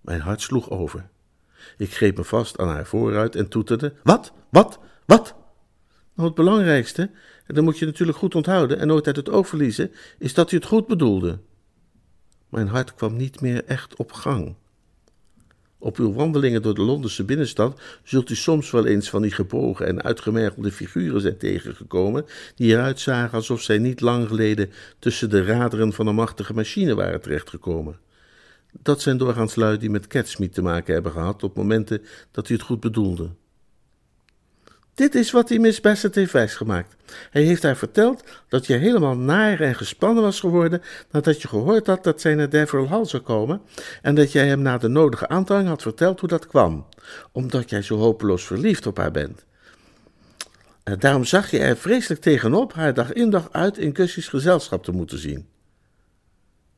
Mijn 0.00 0.20
hart 0.20 0.40
sloeg 0.40 0.70
over. 0.70 1.08
Ik 1.76 1.94
greep 1.94 2.16
me 2.16 2.24
vast 2.24 2.58
aan 2.58 2.68
haar 2.68 2.86
vooruit 2.86 3.36
en 3.36 3.48
toeterde: 3.48 3.92
Wat? 4.02 4.32
Wat? 4.50 4.78
Wat? 5.06 5.34
Nou, 6.14 6.28
het 6.28 6.34
belangrijkste, 6.34 7.10
en 7.46 7.54
dat 7.54 7.64
moet 7.64 7.78
je 7.78 7.86
natuurlijk 7.86 8.18
goed 8.18 8.34
onthouden 8.34 8.78
en 8.78 8.86
nooit 8.86 9.06
uit 9.06 9.16
het 9.16 9.30
oog 9.30 9.48
verliezen, 9.48 9.92
is 10.18 10.34
dat 10.34 10.52
u 10.52 10.56
het 10.56 10.66
goed 10.66 10.86
bedoelde. 10.86 11.38
Mijn 12.50 12.68
hart 12.68 12.94
kwam 12.94 13.16
niet 13.16 13.40
meer 13.40 13.64
echt 13.64 13.96
op 13.96 14.12
gang. 14.12 14.54
Op 15.78 15.96
uw 15.96 16.12
wandelingen 16.12 16.62
door 16.62 16.74
de 16.74 16.82
Londense 16.82 17.24
binnenstad 17.24 17.80
zult 18.04 18.30
u 18.30 18.34
soms 18.34 18.70
wel 18.70 18.86
eens 18.86 19.10
van 19.10 19.22
die 19.22 19.30
gebogen 19.30 19.86
en 19.86 20.02
uitgemergelde 20.02 20.72
figuren 20.72 21.20
zijn 21.20 21.36
tegengekomen, 21.36 22.26
die 22.54 22.72
eruit 22.72 23.00
zagen 23.00 23.36
alsof 23.36 23.60
zij 23.60 23.78
niet 23.78 24.00
lang 24.00 24.28
geleden 24.28 24.70
tussen 24.98 25.30
de 25.30 25.44
raderen 25.44 25.92
van 25.92 26.06
een 26.06 26.14
machtige 26.14 26.54
machine 26.54 26.94
waren 26.94 27.20
terechtgekomen. 27.20 27.98
Dat 28.82 29.00
zijn 29.00 29.16
doorgaans 29.16 29.54
lui 29.54 29.78
die 29.78 29.90
met 29.90 30.06
Catsmeet 30.06 30.54
te 30.54 30.62
maken 30.62 30.94
hebben 30.94 31.12
gehad 31.12 31.42
op 31.42 31.56
momenten 31.56 32.02
dat 32.30 32.48
hij 32.48 32.56
het 32.56 32.66
goed 32.66 32.80
bedoelde. 32.80 33.30
Dit 35.00 35.14
is 35.14 35.30
wat 35.30 35.48
hij 35.48 35.58
Miss 35.58 35.80
Bassett 35.80 36.14
heeft 36.14 36.32
wijsgemaakt. 36.32 36.96
Hij 37.30 37.42
heeft 37.42 37.62
haar 37.62 37.76
verteld 37.76 38.24
dat 38.48 38.66
je 38.66 38.74
helemaal 38.74 39.16
naar 39.16 39.60
en 39.60 39.74
gespannen 39.74 40.22
was 40.22 40.40
geworden 40.40 40.82
nadat 41.10 41.42
je 41.42 41.48
gehoord 41.48 41.86
had 41.86 42.04
dat 42.04 42.20
zij 42.20 42.34
naar 42.34 42.48
Deverill 42.48 42.86
Hall 42.86 43.04
zou 43.04 43.22
komen 43.22 43.60
en 44.02 44.14
dat 44.14 44.32
jij 44.32 44.46
hem 44.46 44.62
na 44.62 44.78
de 44.78 44.88
nodige 44.88 45.28
aandrang 45.28 45.66
had 45.66 45.82
verteld 45.82 46.20
hoe 46.20 46.28
dat 46.28 46.46
kwam, 46.46 46.86
omdat 47.32 47.70
jij 47.70 47.82
zo 47.82 47.96
hopeloos 47.96 48.44
verliefd 48.44 48.86
op 48.86 48.96
haar 48.96 49.10
bent. 49.10 49.44
En 50.82 50.98
daarom 50.98 51.24
zag 51.24 51.50
je 51.50 51.58
er 51.58 51.76
vreselijk 51.76 52.20
tegenop 52.20 52.72
haar 52.72 52.94
dag 52.94 53.12
in 53.12 53.30
dag 53.30 53.48
uit 53.52 53.78
in 53.78 53.96
Gussie's 53.96 54.28
gezelschap 54.28 54.84
te 54.84 54.92
moeten 54.92 55.18
zien. 55.18 55.48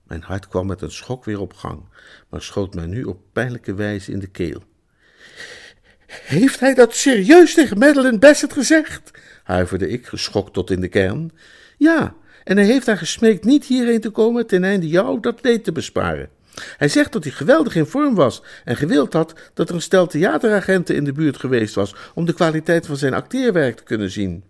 Mijn 0.02 0.22
hart 0.22 0.48
kwam 0.48 0.66
met 0.66 0.82
een 0.82 0.92
schok 0.92 1.24
weer 1.24 1.40
op 1.40 1.54
gang, 1.54 1.84
maar 2.28 2.42
schoot 2.42 2.74
mij 2.74 2.86
nu 2.86 3.04
op 3.04 3.20
pijnlijke 3.32 3.74
wijze 3.74 4.12
in 4.12 4.18
de 4.18 4.30
keel. 4.30 4.62
Heeft 6.24 6.60
hij 6.60 6.74
dat 6.74 6.94
serieus 6.94 7.54
tegen 7.54 7.78
Madeline 7.78 8.18
Bassett 8.18 8.52
gezegd? 8.52 9.10
huiverde 9.44 9.88
ik, 9.88 10.06
geschokt 10.06 10.52
tot 10.52 10.70
in 10.70 10.80
de 10.80 10.88
kern. 10.88 11.32
Ja, 11.76 12.14
en 12.44 12.56
hij 12.56 12.66
heeft 12.66 12.86
haar 12.86 12.98
gesmeekt 12.98 13.44
niet 13.44 13.64
hierheen 13.64 14.00
te 14.00 14.10
komen 14.10 14.46
ten 14.46 14.64
einde 14.64 14.88
jou 14.88 15.20
dat 15.20 15.38
leed 15.42 15.64
te 15.64 15.72
besparen. 15.72 16.28
Hij 16.76 16.88
zegt 16.88 17.12
dat 17.12 17.24
hij 17.24 17.32
geweldig 17.32 17.74
in 17.74 17.86
vorm 17.86 18.14
was 18.14 18.42
en 18.64 18.76
gewild 18.76 19.12
had 19.12 19.34
dat 19.54 19.68
er 19.68 19.74
een 19.74 19.82
stel 19.82 20.06
theateragenten 20.06 20.94
in 20.94 21.04
de 21.04 21.12
buurt 21.12 21.36
geweest 21.36 21.74
was 21.74 21.94
om 22.14 22.24
de 22.24 22.32
kwaliteit 22.32 22.86
van 22.86 22.96
zijn 22.96 23.14
acteerwerk 23.14 23.76
te 23.76 23.82
kunnen 23.82 24.10
zien. 24.10 24.44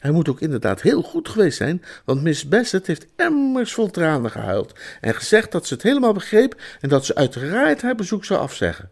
Hij 0.00 0.10
moet 0.10 0.28
ook 0.28 0.40
inderdaad 0.40 0.82
heel 0.82 1.02
goed 1.02 1.28
geweest 1.28 1.56
zijn, 1.56 1.82
want 2.04 2.22
Miss 2.22 2.48
Bassett 2.48 2.86
heeft 2.86 3.06
emmers 3.16 3.72
vol 3.72 3.90
tranen 3.90 4.30
gehuild 4.30 4.72
en 5.00 5.14
gezegd 5.14 5.52
dat 5.52 5.66
ze 5.66 5.74
het 5.74 5.82
helemaal 5.82 6.12
begreep 6.12 6.60
en 6.80 6.88
dat 6.88 7.06
ze 7.06 7.14
uiteraard 7.14 7.82
haar 7.82 7.94
bezoek 7.94 8.24
zou 8.24 8.40
afzeggen. 8.40 8.90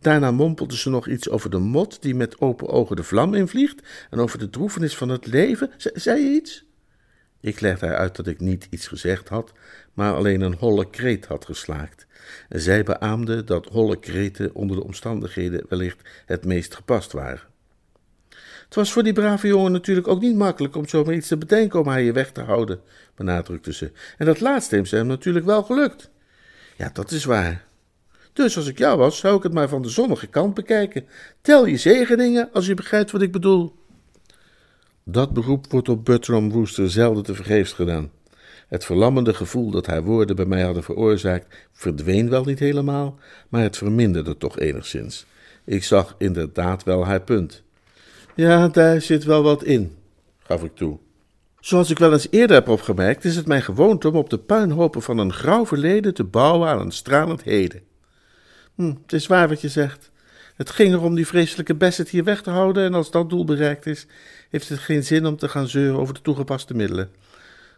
Daarna 0.00 0.30
mompelde 0.30 0.76
ze 0.76 0.90
nog 0.90 1.08
iets 1.08 1.28
over 1.28 1.50
de 1.50 1.58
mot 1.58 2.02
die 2.02 2.14
met 2.14 2.40
open 2.40 2.68
ogen 2.68 2.96
de 2.96 3.02
vlam 3.02 3.34
invliegt 3.34 3.82
en 4.10 4.18
over 4.18 4.38
de 4.38 4.50
droefenis 4.50 4.96
van 4.96 5.08
het 5.08 5.26
leven. 5.26 5.70
zei 5.76 6.20
je 6.20 6.30
iets? 6.30 6.64
Ik 7.40 7.60
legde 7.60 7.86
haar 7.86 7.96
uit 7.96 8.16
dat 8.16 8.26
ik 8.26 8.40
niet 8.40 8.66
iets 8.70 8.88
gezegd 8.88 9.28
had, 9.28 9.52
maar 9.94 10.14
alleen 10.14 10.40
een 10.40 10.54
holle 10.58 10.90
kreet 10.90 11.26
had 11.26 11.44
geslaakt. 11.44 12.06
En 12.48 12.60
zij 12.60 12.82
beaamde 12.82 13.44
dat 13.44 13.66
holle 13.66 13.98
kreten 13.98 14.54
onder 14.54 14.76
de 14.76 14.84
omstandigheden 14.84 15.66
wellicht 15.68 16.08
het 16.26 16.44
meest 16.44 16.74
gepast 16.74 17.12
waren. 17.12 17.40
Het 18.64 18.74
was 18.74 18.92
voor 18.92 19.02
die 19.02 19.12
brave 19.12 19.46
jongen 19.46 19.72
natuurlijk 19.72 20.08
ook 20.08 20.20
niet 20.20 20.36
makkelijk 20.36 20.76
om 20.76 20.88
zomaar 20.88 21.14
iets 21.14 21.28
te 21.28 21.36
bedenken 21.36 21.80
om 21.80 21.86
haar 21.88 21.98
hier 21.98 22.12
weg 22.12 22.32
te 22.32 22.40
houden, 22.40 22.80
benadrukte 23.14 23.72
ze. 23.72 23.92
En 24.18 24.26
dat 24.26 24.40
laatste 24.40 24.76
heeft 24.76 24.90
hem 24.90 25.06
natuurlijk 25.06 25.46
wel 25.46 25.62
gelukt. 25.62 26.10
Ja, 26.76 26.90
dat 26.92 27.10
is 27.10 27.24
waar. 27.24 27.65
Dus 28.36 28.56
als 28.56 28.66
ik 28.66 28.78
jou 28.78 28.98
was, 28.98 29.18
zou 29.18 29.36
ik 29.36 29.42
het 29.42 29.52
maar 29.52 29.68
van 29.68 29.82
de 29.82 29.88
zonnige 29.88 30.26
kant 30.26 30.54
bekijken. 30.54 31.06
Tel 31.40 31.66
je 31.66 31.76
zegeningen, 31.76 32.48
als 32.52 32.66
je 32.66 32.74
begrijpt 32.74 33.10
wat 33.10 33.22
ik 33.22 33.32
bedoel. 33.32 33.74
Dat 35.04 35.32
beroep 35.32 35.66
wordt 35.70 35.88
op 35.88 36.04
Bertram 36.04 36.50
Wooster 36.50 36.90
zelden 36.90 37.22
te 37.22 37.34
vergeefs 37.34 37.72
gedaan. 37.72 38.10
Het 38.68 38.84
verlammende 38.84 39.34
gevoel 39.34 39.70
dat 39.70 39.86
haar 39.86 40.02
woorden 40.02 40.36
bij 40.36 40.44
mij 40.44 40.62
hadden 40.62 40.82
veroorzaakt, 40.82 41.56
verdween 41.72 42.30
wel 42.30 42.44
niet 42.44 42.58
helemaal, 42.58 43.18
maar 43.48 43.62
het 43.62 43.76
verminderde 43.76 44.36
toch 44.36 44.58
enigszins. 44.58 45.26
Ik 45.64 45.84
zag 45.84 46.14
inderdaad 46.18 46.84
wel 46.84 47.06
haar 47.06 47.22
punt. 47.22 47.62
Ja, 48.34 48.68
daar 48.68 49.00
zit 49.00 49.24
wel 49.24 49.42
wat 49.42 49.64
in, 49.64 49.96
gaf 50.38 50.64
ik 50.64 50.74
toe. 50.74 50.98
Zoals 51.60 51.90
ik 51.90 51.98
wel 51.98 52.12
eens 52.12 52.28
eerder 52.30 52.56
heb 52.56 52.68
opgemerkt, 52.68 53.24
is 53.24 53.36
het 53.36 53.46
mijn 53.46 53.62
gewoonte 53.62 54.08
om 54.08 54.16
op 54.16 54.30
de 54.30 54.38
puinhopen 54.38 55.02
van 55.02 55.18
een 55.18 55.32
grauw 55.32 55.66
verleden 55.66 56.14
te 56.14 56.24
bouwen 56.24 56.68
aan 56.68 56.80
een 56.80 56.92
stralend 56.92 57.42
heden. 57.42 57.94
Hm, 58.76 58.94
het 59.02 59.12
is 59.12 59.26
waar 59.26 59.48
wat 59.48 59.60
je 59.60 59.68
zegt. 59.68 60.10
Het 60.56 60.70
ging 60.70 60.92
erom 60.92 61.14
die 61.14 61.26
vreselijke 61.26 61.74
Bassett 61.74 62.08
hier 62.08 62.24
weg 62.24 62.42
te 62.42 62.50
houden 62.50 62.84
en 62.84 62.94
als 62.94 63.10
dat 63.10 63.30
doel 63.30 63.44
bereikt 63.44 63.86
is, 63.86 64.06
heeft 64.50 64.68
het 64.68 64.78
geen 64.78 65.04
zin 65.04 65.26
om 65.26 65.36
te 65.36 65.48
gaan 65.48 65.68
zeuren 65.68 66.00
over 66.00 66.14
de 66.14 66.20
toegepaste 66.20 66.74
middelen. 66.74 67.10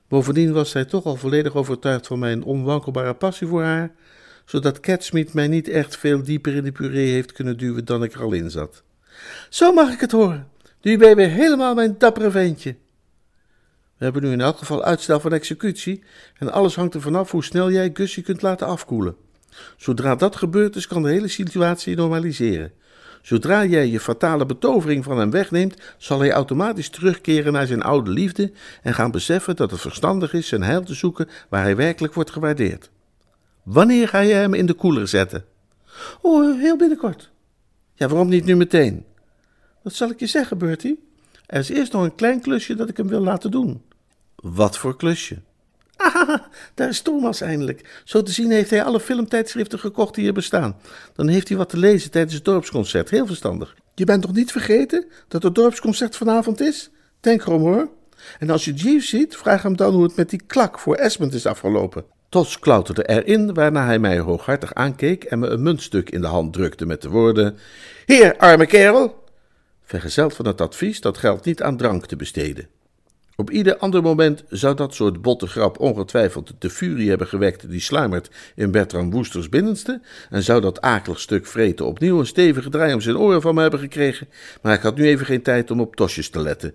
Bovendien 0.09 0.53
was 0.53 0.71
zij 0.71 0.85
toch 0.85 1.05
al 1.05 1.17
volledig 1.17 1.55
overtuigd 1.55 2.07
van 2.07 2.19
mijn 2.19 2.43
onwankelbare 2.43 3.15
passie 3.15 3.47
voor 3.47 3.63
haar, 3.63 3.91
zodat 4.45 4.81
Catsmeet 4.81 5.33
mij 5.33 5.49
niet 5.49 5.69
echt 5.69 5.97
veel 5.97 6.23
dieper 6.23 6.55
in 6.55 6.65
de 6.65 6.73
puree 6.73 7.13
heeft 7.13 7.33
kunnen 7.33 7.57
duwen 7.57 7.85
dan 7.85 8.03
ik 8.03 8.13
er 8.13 8.23
al 8.23 8.33
in 8.33 8.51
zat. 8.51 8.83
Zo 9.49 9.73
mag 9.73 9.93
ik 9.93 10.01
het 10.01 10.13
horen. 10.13 10.49
Nu 10.83 10.99
ben 10.99 11.09
je 11.09 11.15
weer 11.15 11.31
helemaal 11.31 11.75
mijn 11.75 11.95
dappere 11.99 12.31
ventje. 12.31 12.77
We 13.97 14.05
hebben 14.05 14.23
nu 14.23 14.33
in 14.33 14.41
elk 14.41 14.59
geval 14.59 14.85
uitstel 14.85 15.21
van 15.21 15.33
executie 15.33 16.03
en 16.39 16.53
alles 16.53 16.75
hangt 16.75 16.95
er 16.95 17.01
vanaf 17.01 17.31
hoe 17.31 17.45
snel 17.45 17.71
jij 17.71 17.91
Gussie 17.95 18.23
kunt 18.23 18.43
laten 18.43 18.67
afkoelen. 18.67 19.17
Zodra 19.77 20.15
dat 20.15 20.37
gebeurd 20.37 20.77
is, 20.77 20.87
kan 20.87 21.03
de 21.03 21.09
hele 21.09 21.29
situatie 21.29 21.97
normaliseren. 21.97 22.73
Zodra 23.23 23.65
jij 23.65 23.89
je 23.89 24.01
fatale 24.01 24.47
betovering 24.47 25.05
van 25.05 25.19
hem 25.19 25.31
wegneemt, 25.31 25.95
zal 25.97 26.21
hij 26.21 26.33
automatisch 26.33 26.91
terugkeren 26.91 27.53
naar 27.53 27.67
zijn 27.67 27.83
oude 27.83 28.11
liefde 28.11 28.53
en 28.83 28.95
gaan 28.95 29.11
beseffen 29.11 29.57
dat 29.57 29.71
het 29.71 29.81
verstandig 29.81 30.33
is 30.33 30.49
zijn 30.49 30.63
heil 30.63 30.83
te 30.83 30.95
zoeken 30.95 31.29
waar 31.49 31.63
hij 31.63 31.77
werkelijk 31.77 32.15
wordt 32.15 32.31
gewaardeerd. 32.31 32.91
Wanneer 33.63 34.09
ga 34.09 34.19
je 34.19 34.33
hem 34.33 34.55
in 34.55 34.67
de 34.67 34.75
koeler 34.75 35.09
zetten? 35.09 35.45
Oh, 36.21 36.61
heel 36.61 36.77
binnenkort. 36.77 37.31
Ja, 37.95 38.09
waarom 38.09 38.29
niet 38.29 38.45
nu 38.45 38.57
meteen? 38.57 39.05
Wat 39.83 39.93
zal 39.93 40.11
ik 40.11 40.21
je 40.21 40.27
zeggen, 40.27 40.59
Bertie? 40.59 41.07
Er 41.47 41.59
is 41.59 41.69
eerst 41.69 41.93
nog 41.93 42.03
een 42.03 42.15
klein 42.15 42.41
klusje 42.41 42.75
dat 42.75 42.89
ik 42.89 42.97
hem 42.97 43.09
wil 43.09 43.21
laten 43.21 43.51
doen. 43.51 43.83
Wat 44.37 44.79
voor 44.79 44.97
klusje? 44.97 45.39
Ah, 45.99 46.39
daar 46.75 46.89
is 46.89 47.01
Thomas 47.01 47.41
eindelijk. 47.41 48.03
Zo 48.05 48.23
te 48.23 48.33
zien 48.33 48.51
heeft 48.51 48.71
hij 48.71 48.83
alle 48.83 49.01
filmtijdschriften 49.01 49.79
gekocht 49.79 50.15
die 50.15 50.25
hier 50.25 50.33
bestaan. 50.33 50.77
Dan 51.15 51.29
heeft 51.29 51.49
hij 51.49 51.57
wat 51.57 51.69
te 51.69 51.77
lezen 51.77 52.11
tijdens 52.11 52.35
het 52.35 52.45
dorpsconcert. 52.45 53.11
Heel 53.11 53.27
verstandig. 53.27 53.75
Je 53.95 54.05
bent 54.05 54.23
toch 54.23 54.35
niet 54.35 54.53
vergeten 54.53 55.07
dat 55.29 55.43
het 55.43 55.55
dorpsconcert 55.55 56.17
vanavond 56.17 56.61
is? 56.61 56.91
Denk 57.21 57.47
erom 57.47 57.61
hoor. 57.61 57.89
En 58.39 58.51
als 58.51 58.65
je 58.65 58.73
Jeeves 58.73 59.09
ziet, 59.09 59.37
vraag 59.37 59.63
hem 59.63 59.77
dan 59.77 59.95
hoe 59.95 60.03
het 60.03 60.17
met 60.17 60.31
die 60.31 60.43
klak 60.47 60.79
voor 60.79 60.95
Esmond 60.95 61.35
is 61.35 61.47
afgelopen. 61.47 62.05
Tos 62.29 62.59
klauterde 62.59 63.09
erin, 63.09 63.55
waarna 63.55 63.85
hij 63.85 63.99
mij 63.99 64.19
hooghartig 64.19 64.75
aankeek 64.75 65.25
en 65.25 65.39
me 65.39 65.47
een 65.47 65.63
muntstuk 65.63 66.11
in 66.11 66.21
de 66.21 66.27
hand 66.27 66.53
drukte 66.53 66.87
met 66.87 67.03
de 67.03 67.09
woorden: 67.09 67.59
Hier, 68.07 68.37
arme 68.37 68.67
kerel! 68.67 69.25
Vergezeld 69.85 70.35
van 70.35 70.47
het 70.47 70.61
advies 70.61 71.01
dat 71.01 71.19
geld 71.19 71.45
niet 71.45 71.63
aan 71.63 71.77
drank 71.77 72.07
te 72.07 72.17
besteden. 72.17 72.69
Op 73.41 73.51
ieder 73.51 73.77
ander 73.77 74.03
moment 74.03 74.45
zou 74.49 74.75
dat 74.75 74.95
soort 74.95 75.23
botte 75.23 75.47
grap 75.47 75.81
ongetwijfeld 75.81 76.53
de 76.59 76.71
furie 76.71 77.09
hebben 77.09 77.27
gewekt 77.27 77.71
die 77.71 77.81
sluimert 77.81 78.31
in 78.55 78.71
Bertram 78.71 79.11
Woesters 79.11 79.49
binnenste, 79.49 80.01
en 80.31 80.43
zou 80.43 80.61
dat 80.61 80.81
akelig 80.81 81.21
stuk 81.21 81.47
vreten 81.47 81.87
opnieuw 81.87 82.19
een 82.19 82.27
stevige 82.27 82.69
draai 82.69 82.95
om 82.95 83.01
zijn 83.01 83.17
oren 83.17 83.41
van 83.41 83.55
me 83.55 83.61
hebben 83.61 83.81
gekregen, 83.81 84.29
maar 84.63 84.75
ik 84.75 84.81
had 84.81 84.97
nu 84.97 85.07
even 85.07 85.27
geen 85.27 85.43
tijd 85.43 85.71
om 85.71 85.81
op 85.81 85.97
tosjes 85.97 86.31
te 86.31 86.41
letten. 86.41 86.75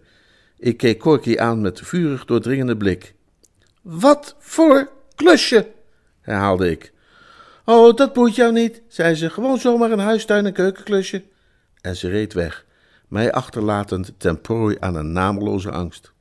Ik 0.57 0.77
keek 0.77 0.99
Corky 0.99 1.37
aan 1.37 1.61
met 1.61 1.79
vurig 1.83 2.25
doordringende 2.25 2.77
blik. 2.77 3.13
Wat 3.81 4.35
voor 4.39 4.89
klusje? 5.15 5.67
herhaalde 6.21 6.71
ik. 6.71 6.91
Oh, 7.65 7.95
dat 7.95 8.13
boeit 8.13 8.35
jou 8.35 8.53
niet, 8.53 8.81
zei 8.87 9.15
ze, 9.15 9.29
gewoon 9.29 9.57
zomaar 9.57 9.91
een 9.91 9.99
huistuin- 9.99 10.45
en 10.45 10.53
keukenklusje. 10.53 11.23
En 11.81 11.95
ze 11.95 12.09
reed 12.09 12.33
weg, 12.33 12.65
mij 13.07 13.31
achterlatend 13.31 14.13
ten 14.17 14.41
prooi 14.41 14.77
aan 14.79 14.95
een 14.95 15.11
nameloze 15.11 15.71
angst. 15.71 16.12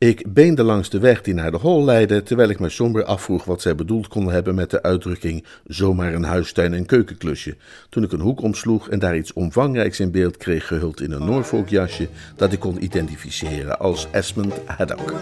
Ik 0.00 0.32
beende 0.32 0.62
langs 0.62 0.90
de 0.90 0.98
weg 0.98 1.22
die 1.22 1.34
naar 1.34 1.50
de 1.50 1.56
hol 1.56 1.84
leidde, 1.84 2.22
terwijl 2.22 2.48
ik 2.48 2.60
me 2.60 2.68
somber 2.68 3.04
afvroeg 3.04 3.44
wat 3.44 3.60
zij 3.60 3.74
bedoeld 3.74 4.08
kon 4.08 4.30
hebben 4.30 4.54
met 4.54 4.70
de 4.70 4.82
uitdrukking 4.82 5.44
zomaar 5.66 6.14
een 6.14 6.24
huistuin- 6.24 6.74
en 6.74 6.86
keukenklusje, 6.86 7.56
toen 7.88 8.02
ik 8.02 8.12
een 8.12 8.20
hoek 8.20 8.42
omsloeg 8.42 8.88
en 8.88 8.98
daar 8.98 9.16
iets 9.16 9.32
omvangrijks 9.32 10.00
in 10.00 10.10
beeld 10.10 10.36
kreeg 10.36 10.66
gehuld 10.66 11.00
in 11.00 11.12
een 11.12 11.24
Norfolk 11.24 11.68
jasje 11.68 12.08
dat 12.36 12.52
ik 12.52 12.60
kon 12.60 12.84
identificeren 12.84 13.78
als 13.78 14.06
Esmond 14.10 14.54
Haddock. 14.64 15.14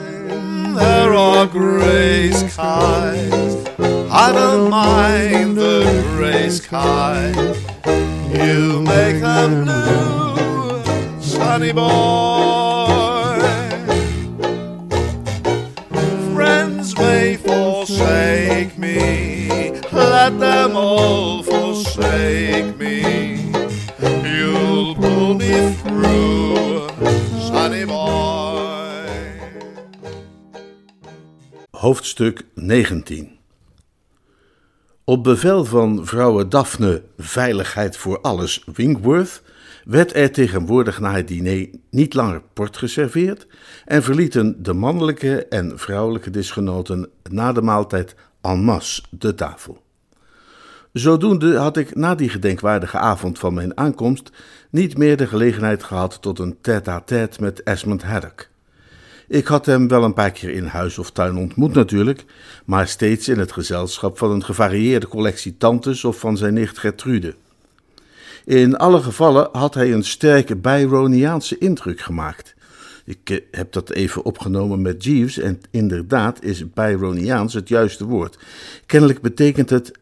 There 0.74 1.16
are 1.16 1.48
gray 1.48 2.32
skies. 2.32 3.54
I 4.10 4.32
don't 4.32 4.70
mind 4.70 5.56
the 5.56 6.02
gray 6.16 6.50
skies. 6.50 7.56
You 8.32 8.82
make 8.82 9.18
them 9.20 9.64
blue, 9.64 10.80
sunny 11.20 11.72
boy. 11.72 12.57
May 16.98 17.36
forsake 17.36 18.76
me, 18.78 19.70
let 19.92 20.38
them 20.38 20.76
all 20.76 21.42
forsake 21.42 22.76
me. 22.76 23.52
You'll 24.24 24.94
pull 24.94 25.34
me 25.34 25.72
through, 25.82 26.88
sunny 27.48 27.84
boy. 27.84 29.06
Hoofdstuk 31.72 32.44
19 32.56 33.37
Op 35.08 35.24
bevel 35.24 35.64
van 35.64 36.06
vrouwe 36.06 36.48
Daphne 36.48 37.02
Veiligheid 37.16 37.96
voor 37.96 38.20
Alles 38.20 38.64
Winkworth 38.74 39.42
werd 39.84 40.14
er 40.14 40.32
tegenwoordig 40.32 41.00
na 41.00 41.12
het 41.12 41.28
diner 41.28 41.68
niet 41.90 42.14
langer 42.14 42.42
port 42.52 42.76
geserveerd 42.76 43.46
en 43.84 44.02
verlieten 44.02 44.62
de 44.62 44.72
mannelijke 44.72 45.46
en 45.46 45.78
vrouwelijke 45.78 46.30
disgenoten 46.30 47.08
na 47.30 47.52
de 47.52 47.62
maaltijd 47.62 48.14
en 48.40 48.58
masse 48.64 49.02
de 49.10 49.34
tafel. 49.34 49.82
Zodoende 50.92 51.56
had 51.56 51.76
ik 51.76 51.94
na 51.94 52.14
die 52.14 52.28
gedenkwaardige 52.28 52.98
avond 52.98 53.38
van 53.38 53.54
mijn 53.54 53.76
aankomst 53.76 54.30
niet 54.70 54.98
meer 54.98 55.16
de 55.16 55.26
gelegenheid 55.26 55.82
gehad 55.82 56.22
tot 56.22 56.38
een 56.38 56.56
tête-à-tête 56.60 57.42
met 57.42 57.62
Esmond 57.62 58.02
Haddock. 58.02 58.48
Ik 59.28 59.46
had 59.46 59.66
hem 59.66 59.88
wel 59.88 60.04
een 60.04 60.14
paar 60.14 60.30
keer 60.30 60.50
in 60.50 60.64
huis 60.64 60.98
of 60.98 61.10
tuin 61.10 61.36
ontmoet 61.36 61.74
natuurlijk, 61.74 62.24
maar 62.64 62.88
steeds 62.88 63.28
in 63.28 63.38
het 63.38 63.52
gezelschap 63.52 64.18
van 64.18 64.30
een 64.30 64.44
gevarieerde 64.44 65.08
collectie 65.08 65.56
tantes 65.56 66.04
of 66.04 66.18
van 66.18 66.36
zijn 66.36 66.54
nicht 66.54 66.78
Gertrude. 66.78 67.34
In 68.44 68.76
alle 68.76 69.02
gevallen 69.02 69.48
had 69.52 69.74
hij 69.74 69.92
een 69.92 70.04
sterke 70.04 70.56
Byroniaanse 70.56 71.58
indruk 71.58 72.00
gemaakt. 72.00 72.54
Ik 73.04 73.30
eh, 73.30 73.38
heb 73.50 73.72
dat 73.72 73.90
even 73.90 74.24
opgenomen 74.24 74.82
met 74.82 75.04
Jeeves 75.04 75.38
en 75.38 75.60
inderdaad 75.70 76.42
is 76.42 76.72
Byroniaans 76.72 77.54
het 77.54 77.68
juiste 77.68 78.04
woord. 78.04 78.38
Kennelijk 78.86 79.20
betekent 79.20 79.70
het 79.70 79.92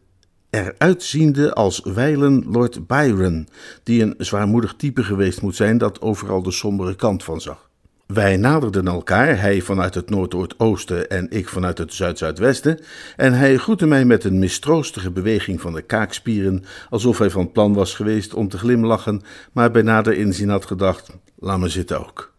eruitziende 0.51 1.55
als 1.55 1.81
wijlen 1.85 2.45
Lord 2.49 2.87
Byron, 2.87 3.49
die 3.83 4.03
een 4.03 4.15
zwaarmoedig 4.19 4.75
type 4.77 5.05
geweest 5.05 5.43
moet 5.43 5.57
zijn 5.57 5.79
dat 5.79 6.01
overal 6.01 6.43
de 6.43 6.53
sombere 6.53 6.97
kant 6.97 7.25
van 7.25 7.41
zag. 7.41 7.66
Wij 8.07 8.37
naderden 8.37 8.87
elkaar, 8.87 9.41
hij 9.41 9.61
vanuit 9.61 9.95
het 9.95 10.11
noord-noordoosten 10.11 11.11
en 11.11 11.31
ik 11.31 11.49
vanuit 11.49 11.79
het 11.79 11.95
zuid-zuidwesten, 11.95 12.81
en 13.17 13.33
hij 13.33 13.57
groette 13.57 13.87
mij 13.87 14.05
met 14.05 14.25
een 14.25 14.39
mistroostige 14.39 15.11
beweging 15.11 15.61
van 15.61 15.73
de 15.73 15.83
kaakspieren, 15.83 16.65
alsof 16.91 17.19
hij 17.19 17.31
van 17.31 17.53
plan 17.53 17.75
was 17.75 17.95
geweest 17.95 18.35
om 18.35 18.49
te 18.49 18.59
glimlachen, 18.59 19.23
maar 19.53 19.71
bij 19.71 19.83
nader 19.83 20.13
inzien 20.13 20.49
had 20.49 20.65
gedacht: 20.67 21.11
laat 21.39 21.59
me 21.59 21.69
zitten 21.69 21.99
ook. 22.07 22.35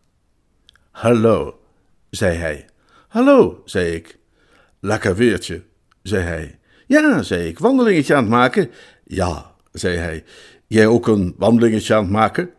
Hallo, 0.92 1.60
zei 2.10 2.38
hij. 2.38 2.66
Hallo, 3.08 3.62
zei 3.66 3.92
ik. 3.92 4.18
Lekker 4.80 5.16
weertje, 5.16 5.64
zei 6.04 6.24
hij. 6.24 6.60
Ja, 6.86 7.22
zei 7.22 7.48
ik, 7.48 7.60
wandelingetje 7.60 8.16
aan 8.16 8.24
het 8.24 8.32
maken? 8.32 8.70
Ja, 9.04 9.52
zei 9.72 9.98
hij. 9.98 10.24
Jij 10.68 10.88
ook 10.88 11.08
een 11.08 11.36
wandelingetje 11.38 11.96
aan 11.96 12.04
het 12.04 12.12
maken? 12.12 12.50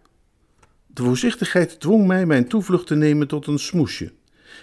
De 0.99 1.05
voorzichtigheid 1.05 1.81
dwong 1.81 2.07
mij 2.07 2.27
mijn 2.27 2.49
toevlucht 2.49 2.87
te 2.87 2.95
nemen 2.95 3.29
tot 3.29 3.47
een 3.47 3.59
smoesje. 3.59 4.13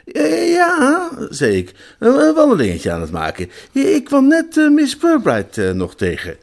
Eh, 0.05 0.53
Ja, 0.53 1.09
zei 1.29 1.57
ik, 1.57 1.95
een 1.99 2.33
wandelingetje 2.33 2.91
aan 2.91 3.01
het 3.01 3.11
maken. 3.11 3.49
Ik 3.71 4.03
kwam 4.03 4.27
net 4.27 4.57
eh, 4.57 4.69
Miss 4.69 4.97
Purbright 4.97 5.57
eh, 5.57 5.71
nog 5.71 5.95
tegen. 5.95 6.37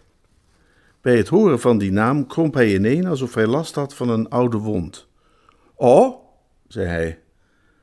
Bij 1.00 1.16
het 1.16 1.28
horen 1.28 1.61
van 1.61 1.78
die 1.78 1.92
naam 1.92 2.26
kromp 2.26 2.54
hij 2.54 2.75
ineen 2.75 3.06
alsof 3.06 3.34
hij 3.34 3.46
last 3.46 3.75
had 3.75 3.94
van 3.94 4.08
een 4.08 4.28
oude 4.28 4.56
wond. 4.56 5.06
Oh, 5.75 6.25
zei 6.68 6.87
hij. 6.87 7.18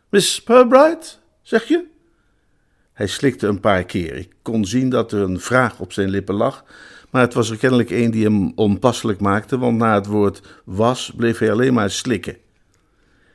Miss 0.09 0.43
Purbright, 0.43 1.19
zeg 1.41 1.63
je? 1.63 1.85
Hij 2.93 3.07
slikte 3.07 3.47
een 3.47 3.59
paar 3.59 3.83
keer. 3.83 4.15
Ik 4.15 4.33
kon 4.41 4.65
zien 4.65 4.89
dat 4.89 5.11
er 5.11 5.21
een 5.21 5.39
vraag 5.39 5.79
op 5.79 5.93
zijn 5.93 6.09
lippen 6.09 6.35
lag, 6.35 6.63
maar 7.11 7.21
het 7.21 7.33
was 7.33 7.49
er 7.49 7.57
kennelijk 7.57 7.89
een 7.89 8.11
die 8.11 8.23
hem 8.23 8.51
onpasselijk 8.55 9.19
maakte, 9.19 9.57
want 9.57 9.77
na 9.77 9.95
het 9.95 10.05
woord 10.05 10.41
was 10.63 11.11
bleef 11.15 11.37
hij 11.37 11.51
alleen 11.51 11.73
maar 11.73 11.91
slikken. 11.91 12.37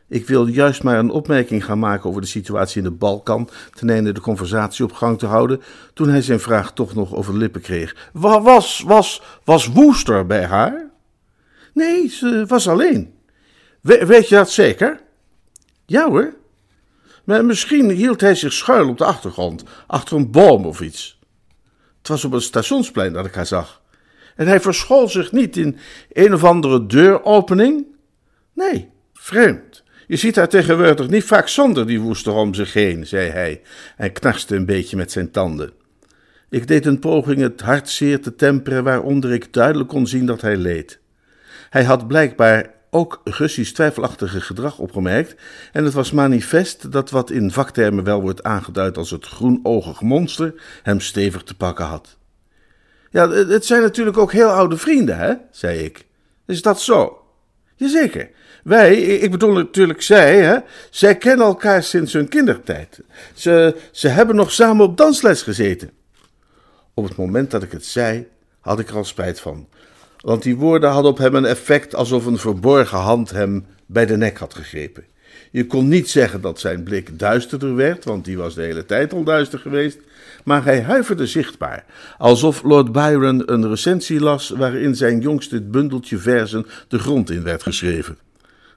Ik 0.09 0.26
wilde 0.26 0.52
juist 0.52 0.83
maar 0.83 0.99
een 0.99 1.11
opmerking 1.11 1.64
gaan 1.64 1.78
maken 1.78 2.09
over 2.09 2.21
de 2.21 2.26
situatie 2.26 2.78
in 2.78 2.85
de 2.88 2.90
Balkan, 2.95 3.49
ten 3.75 3.90
einde 3.90 4.12
de 4.12 4.21
conversatie 4.21 4.85
op 4.85 4.93
gang 4.93 5.19
te 5.19 5.26
houden, 5.26 5.61
toen 5.95 6.09
hij 6.09 6.23
zijn 6.23 6.40
vraag 6.40 6.73
toch 6.73 6.95
nog 6.95 7.14
over 7.14 7.33
de 7.33 7.38
lippen 7.38 7.61
kreeg. 7.61 8.11
Wa- 8.12 8.40
Was, 8.43 8.83
was, 8.87 9.23
was 9.45 9.66
Woester 9.66 10.26
bij 10.26 10.45
haar? 10.45 10.90
Nee, 11.75 12.09
ze 12.09 12.45
was 12.49 12.69
alleen. 12.69 13.14
We- 13.81 14.07
weet 14.07 14.28
je 14.28 14.35
dat 14.35 14.50
zeker? 14.50 15.00
Ja 15.87 16.09
hoor. 16.09 16.35
Maar 17.25 17.45
misschien 17.45 17.90
hield 17.90 18.21
hij 18.21 18.35
zich 18.35 18.52
schuil 18.52 18.88
op 18.88 18.99
de 18.99 19.04
achtergrond, 19.04 19.64
achter 19.87 20.16
een 20.16 20.31
boom 20.31 20.66
of 20.66 20.81
iets. 20.81 21.19
Het 22.04 22.12
was 22.12 22.25
op 22.25 22.32
een 22.32 22.40
stationsplein 22.40 23.12
dat 23.12 23.26
ik 23.26 23.34
haar 23.34 23.46
zag. 23.46 23.82
En 24.37 24.46
hij 24.46 24.61
verschool 24.61 25.08
zich 25.08 25.32
niet 25.32 25.56
in 25.56 25.78
een 26.12 26.34
of 26.34 26.44
andere 26.44 26.87
deuropening. 26.87 27.87
Nee, 28.52 28.90
vreemd. 29.12 29.82
Je 30.06 30.16
ziet 30.16 30.37
haar 30.37 30.49
tegenwoordig 30.49 31.08
niet 31.08 31.25
vaak 31.25 31.49
zonder 31.49 31.87
die 31.87 32.00
woester 32.00 32.32
om 32.32 32.54
zich 32.54 32.73
heen, 32.73 33.06
zei 33.06 33.30
hij 33.30 33.62
en 33.96 34.12
knarste 34.12 34.56
een 34.56 34.66
beetje 34.66 34.96
met 34.96 35.12
zijn 35.12 35.30
tanden. 35.30 35.73
Ik 36.50 36.66
deed 36.66 36.87
een 36.87 36.99
poging 36.99 37.40
het 37.40 37.61
hartzeer 37.61 38.20
te 38.20 38.34
temperen 38.34 38.84
waaronder 38.84 39.32
ik 39.32 39.52
duidelijk 39.52 39.88
kon 39.88 40.06
zien 40.06 40.26
dat 40.26 40.40
hij 40.40 40.56
leed. 40.56 40.99
Hij 41.70 41.84
had 41.84 42.06
blijkbaar 42.06 42.74
ook 42.95 43.21
Gussie's 43.25 43.73
twijfelachtige 43.73 44.41
gedrag 44.41 44.79
opgemerkt 44.79 45.35
en 45.73 45.85
het 45.85 45.93
was 45.93 46.11
manifest 46.11 46.93
dat 46.93 47.11
wat 47.11 47.31
in 47.31 47.51
vaktermen 47.51 48.05
wel 48.05 48.21
wordt 48.21 48.43
aangeduid 48.43 48.97
als 48.97 49.11
het 49.11 49.27
groenogig 49.27 50.01
monster 50.01 50.55
hem 50.83 51.01
stevig 51.01 51.43
te 51.43 51.57
pakken 51.57 51.85
had. 51.85 52.17
Ja, 53.11 53.31
het 53.31 53.49
het 53.49 53.67
zijn 53.67 53.83
natuurlijk 53.83 54.19
ook 54.19 54.33
heel 54.33 54.49
oude 54.49 54.77
vrienden, 54.77 55.19
hè? 55.19 55.35
zei 55.51 55.79
ik. 55.79 56.07
Is 56.47 56.63
dat 56.63 56.81
zo? 56.81 57.23
Jazeker. 57.75 58.31
Wij, 58.65 58.97
ik 58.97 59.31
bedoel 59.31 59.53
natuurlijk 59.53 60.03
zij, 60.03 60.41
hè? 60.41 60.59
Zij 60.91 61.17
kennen 61.17 61.47
elkaar 61.47 61.83
sinds 61.83 62.13
hun 62.13 62.29
kindertijd. 62.29 63.01
Ze, 63.35 63.77
ze 63.91 64.09
hebben 64.09 64.37
nog 64.37 64.53
samen 64.53 64.85
op 64.85 64.97
dansles 64.97 65.43
gezeten. 65.43 65.91
Op 66.95 67.05
het 67.05 67.17
moment 67.17 67.51
dat 67.51 67.63
ik 67.63 67.73
het 67.73 67.87
zei, 67.87 68.27
had 68.61 68.79
ik 68.79 68.89
er 68.89 68.97
al 68.97 69.05
spijt 69.05 69.41
van. 69.41 69.69
Want 70.25 70.43
die 70.43 70.57
woorden 70.57 70.90
hadden 70.90 71.11
op 71.11 71.19
hem 71.19 71.35
een 71.35 71.45
effect 71.45 71.95
alsof 71.95 72.26
een 72.26 72.38
verborgen 72.38 72.99
hand 72.99 73.31
hem 73.31 73.66
bij 73.87 74.07
de 74.07 74.16
nek 74.16 74.38
had 74.38 74.54
gegrepen. 74.54 75.04
Je 75.50 75.66
kon 75.66 75.88
niet 75.88 76.11
zeggen 76.11 76.40
dat 76.40 76.61
zijn 76.61 76.83
blik 76.83 77.19
duisterder 77.19 77.75
werd, 77.75 78.04
want 78.04 78.25
die 78.25 78.37
was 78.37 78.54
de 78.54 78.62
hele 78.62 78.87
tijd 78.87 79.12
al 79.12 79.25
duister 79.25 79.59
geweest, 79.59 79.99
maar 80.45 80.64
hij 80.64 80.83
huiverde 80.83 81.26
zichtbaar, 81.26 81.85
alsof 82.19 82.62
Lord 82.62 82.93
Byron 82.93 83.52
een 83.52 83.69
recensie 83.69 84.21
las 84.21 84.49
waarin 84.49 84.95
zijn 84.95 85.21
jongste 85.21 85.62
bundeltje 85.62 86.19
verzen 86.19 86.66
de 86.88 86.99
grond 86.99 87.31
in 87.31 87.43
werd 87.43 87.62
geschreven. 87.62 88.19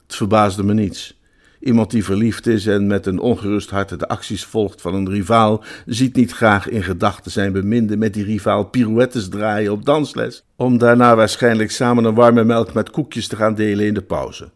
Het 0.06 0.16
verbaasde 0.16 0.64
me 0.64 0.74
niets. 0.74 1.17
Iemand 1.60 1.90
die 1.90 2.04
verliefd 2.04 2.46
is 2.46 2.66
en 2.66 2.86
met 2.86 3.06
een 3.06 3.18
ongerust 3.18 3.70
hart 3.70 3.98
de 3.98 4.08
acties 4.08 4.44
volgt 4.44 4.80
van 4.80 4.94
een 4.94 5.10
rivaal, 5.10 5.64
ziet 5.86 6.16
niet 6.16 6.32
graag 6.32 6.68
in 6.68 6.82
gedachten 6.82 7.30
zijn 7.30 7.52
beminde 7.52 7.96
met 7.96 8.14
die 8.14 8.24
rivaal 8.24 8.64
pirouettes 8.64 9.28
draaien 9.28 9.72
op 9.72 9.84
dansles, 9.84 10.44
om 10.56 10.78
daarna 10.78 11.16
waarschijnlijk 11.16 11.70
samen 11.70 12.04
een 12.04 12.14
warme 12.14 12.44
melk 12.44 12.72
met 12.74 12.90
koekjes 12.90 13.28
te 13.28 13.36
gaan 13.36 13.54
delen 13.54 13.86
in 13.86 13.94
de 13.94 14.02
pauze. 14.02 14.50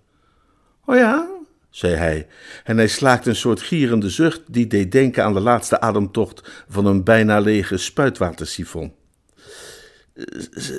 Oh 0.85 0.97
ja, 0.97 1.29
zei 1.71 1.95
hij, 1.95 2.27
en 2.65 2.77
hij 2.77 2.89
slaakte 2.89 3.29
een 3.29 3.37
soort 3.37 3.61
gierende 3.63 4.09
zucht 4.11 4.41
die 4.47 4.67
deed 4.67 4.93
denken 4.93 5.25
aan 5.25 5.35
de 5.35 5.41
laatste 5.41 5.81
ademtocht 5.81 6.65
van 6.69 6.87
een 6.87 7.05
bijna 7.05 7.41
lege 7.41 7.77
spuitwatersifon. 7.77 8.93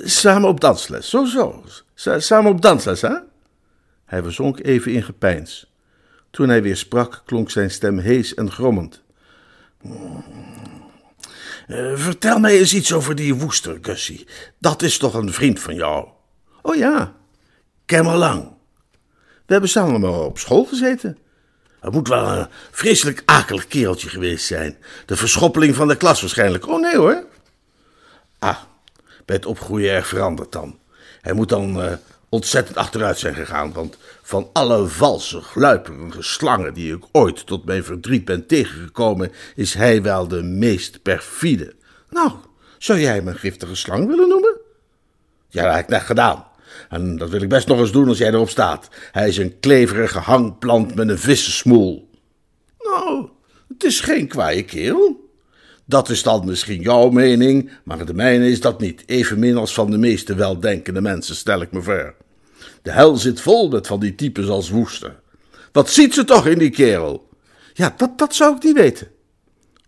Samen 0.04 0.48
op 0.48 0.60
dansles, 0.60 1.10
zo 1.10 1.24
zo. 1.24 1.64
Sa- 1.94 2.18
Samen 2.20 2.50
op 2.50 2.60
dansles, 2.62 3.00
hè? 3.00 3.14
Hij 4.04 4.22
verzonk 4.22 4.60
even 4.64 4.92
in 4.92 5.02
gepeins. 5.02 5.73
Toen 6.34 6.48
hij 6.48 6.62
weer 6.62 6.76
sprak, 6.76 7.22
klonk 7.24 7.50
zijn 7.50 7.70
stem 7.70 7.98
hees 7.98 8.34
en 8.34 8.50
grommend. 8.50 9.02
Eh, 11.66 11.92
vertel 11.94 12.38
mij 12.38 12.58
eens 12.58 12.74
iets 12.74 12.92
over 12.92 13.14
die 13.14 13.34
woester, 13.34 13.78
Gussie. 13.82 14.26
Dat 14.58 14.82
is 14.82 14.98
toch 14.98 15.14
een 15.14 15.32
vriend 15.32 15.60
van 15.60 15.74
jou? 15.74 16.08
Oh 16.62 16.76
ja, 16.76 17.14
ken 17.84 17.98
hem 17.98 18.06
al 18.06 18.18
lang. 18.18 18.52
We 19.46 19.52
hebben 19.52 19.70
samen 19.70 20.00
maar 20.00 20.20
op 20.20 20.38
school 20.38 20.64
gezeten. 20.64 21.18
Het 21.80 21.92
moet 21.92 22.08
wel 22.08 22.28
een 22.28 22.48
vreselijk 22.70 23.22
akelig 23.24 23.66
kereltje 23.66 24.08
geweest 24.08 24.46
zijn. 24.46 24.76
De 25.06 25.16
verschoppeling 25.16 25.74
van 25.74 25.88
de 25.88 25.96
klas 25.96 26.20
waarschijnlijk. 26.20 26.68
Oh 26.68 26.80
nee 26.80 26.96
hoor. 26.96 27.24
Ah, 28.38 28.58
bij 29.24 29.36
het 29.36 29.46
opgroeien 29.46 29.92
erg 29.92 30.06
veranderd 30.06 30.52
dan. 30.52 30.78
Hij 31.20 31.32
moet 31.32 31.48
dan 31.48 31.82
eh, 31.82 31.92
ontzettend 32.34 32.76
achteruit 32.76 33.18
zijn 33.18 33.34
gegaan, 33.34 33.72
want 33.72 33.96
van 34.22 34.50
alle 34.52 34.86
valse, 34.86 35.40
gluiperige 35.40 36.22
slangen 36.22 36.74
die 36.74 36.94
ik 36.94 37.04
ooit 37.12 37.46
tot 37.46 37.64
mijn 37.64 37.84
verdriet 37.84 38.24
ben 38.24 38.46
tegengekomen, 38.46 39.32
is 39.54 39.74
hij 39.74 40.02
wel 40.02 40.28
de 40.28 40.42
meest 40.42 41.02
perfide. 41.02 41.74
Nou, 42.10 42.32
zou 42.78 43.00
jij 43.00 43.14
hem 43.14 43.28
een 43.28 43.36
giftige 43.36 43.74
slang 43.74 44.06
willen 44.06 44.28
noemen? 44.28 44.56
Ja, 45.48 45.64
dat 45.64 45.74
heb 45.74 45.82
ik 45.82 45.90
net 45.90 46.02
gedaan. 46.02 46.46
En 46.88 47.16
dat 47.16 47.30
wil 47.30 47.42
ik 47.42 47.48
best 47.48 47.68
nog 47.68 47.78
eens 47.78 47.92
doen 47.92 48.08
als 48.08 48.18
jij 48.18 48.28
erop 48.28 48.50
staat. 48.50 48.88
Hij 49.12 49.28
is 49.28 49.36
een 49.36 49.58
kleverige 49.60 50.18
hangplant 50.18 50.94
met 50.94 51.08
een 51.08 51.18
vissensmoel. 51.18 52.10
Nou, 52.78 53.28
het 53.68 53.84
is 53.84 54.00
geen 54.00 54.28
kwaaie 54.28 54.64
kerel. 54.64 55.30
Dat 55.84 56.08
is 56.08 56.22
dan 56.22 56.46
misschien 56.46 56.80
jouw 56.80 57.10
mening, 57.10 57.70
maar 57.84 58.06
de 58.06 58.14
mijne 58.14 58.48
is 58.48 58.60
dat 58.60 58.80
niet. 58.80 59.02
Evenmin 59.06 59.56
als 59.56 59.74
van 59.74 59.90
de 59.90 59.98
meeste 59.98 60.34
weldenkende 60.34 61.00
mensen, 61.00 61.36
stel 61.36 61.60
ik 61.60 61.72
me 61.72 61.82
voor. 61.82 62.14
De 62.84 62.92
hel 62.92 63.16
zit 63.16 63.40
vol 63.40 63.68
met 63.68 63.86
van 63.86 64.00
die 64.00 64.14
types 64.14 64.48
als 64.48 64.70
woester. 64.70 65.20
Wat 65.72 65.90
ziet 65.90 66.14
ze 66.14 66.24
toch 66.24 66.46
in 66.46 66.58
die 66.58 66.70
kerel? 66.70 67.28
Ja, 67.72 67.94
dat, 67.96 68.18
dat 68.18 68.34
zou 68.34 68.56
ik 68.56 68.62
niet 68.62 68.76
weten. 68.76 69.08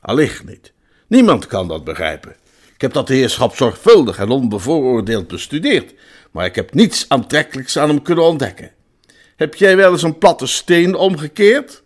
Allicht 0.01 0.45
niet. 0.45 0.73
Niemand 1.07 1.47
kan 1.47 1.69
dat 1.69 1.85
begrijpen. 1.85 2.37
Ik 2.75 2.81
heb 2.81 2.93
dat 2.93 3.09
heerschap 3.09 3.57
zorgvuldig 3.57 4.19
en 4.19 4.29
onbevooroordeeld 4.29 5.27
bestudeerd, 5.29 5.95
maar 6.31 6.45
ik 6.45 6.55
heb 6.55 6.75
niets 6.75 7.09
aantrekkelijks 7.09 7.79
aan 7.79 7.89
hem 7.89 8.03
kunnen 8.03 8.25
ontdekken. 8.25 8.71
Heb 9.37 9.55
jij 9.55 9.77
wel 9.77 9.93
eens 9.93 10.03
een 10.03 10.19
platte 10.19 10.47
steen 10.47 10.95
omgekeerd? 10.95 11.83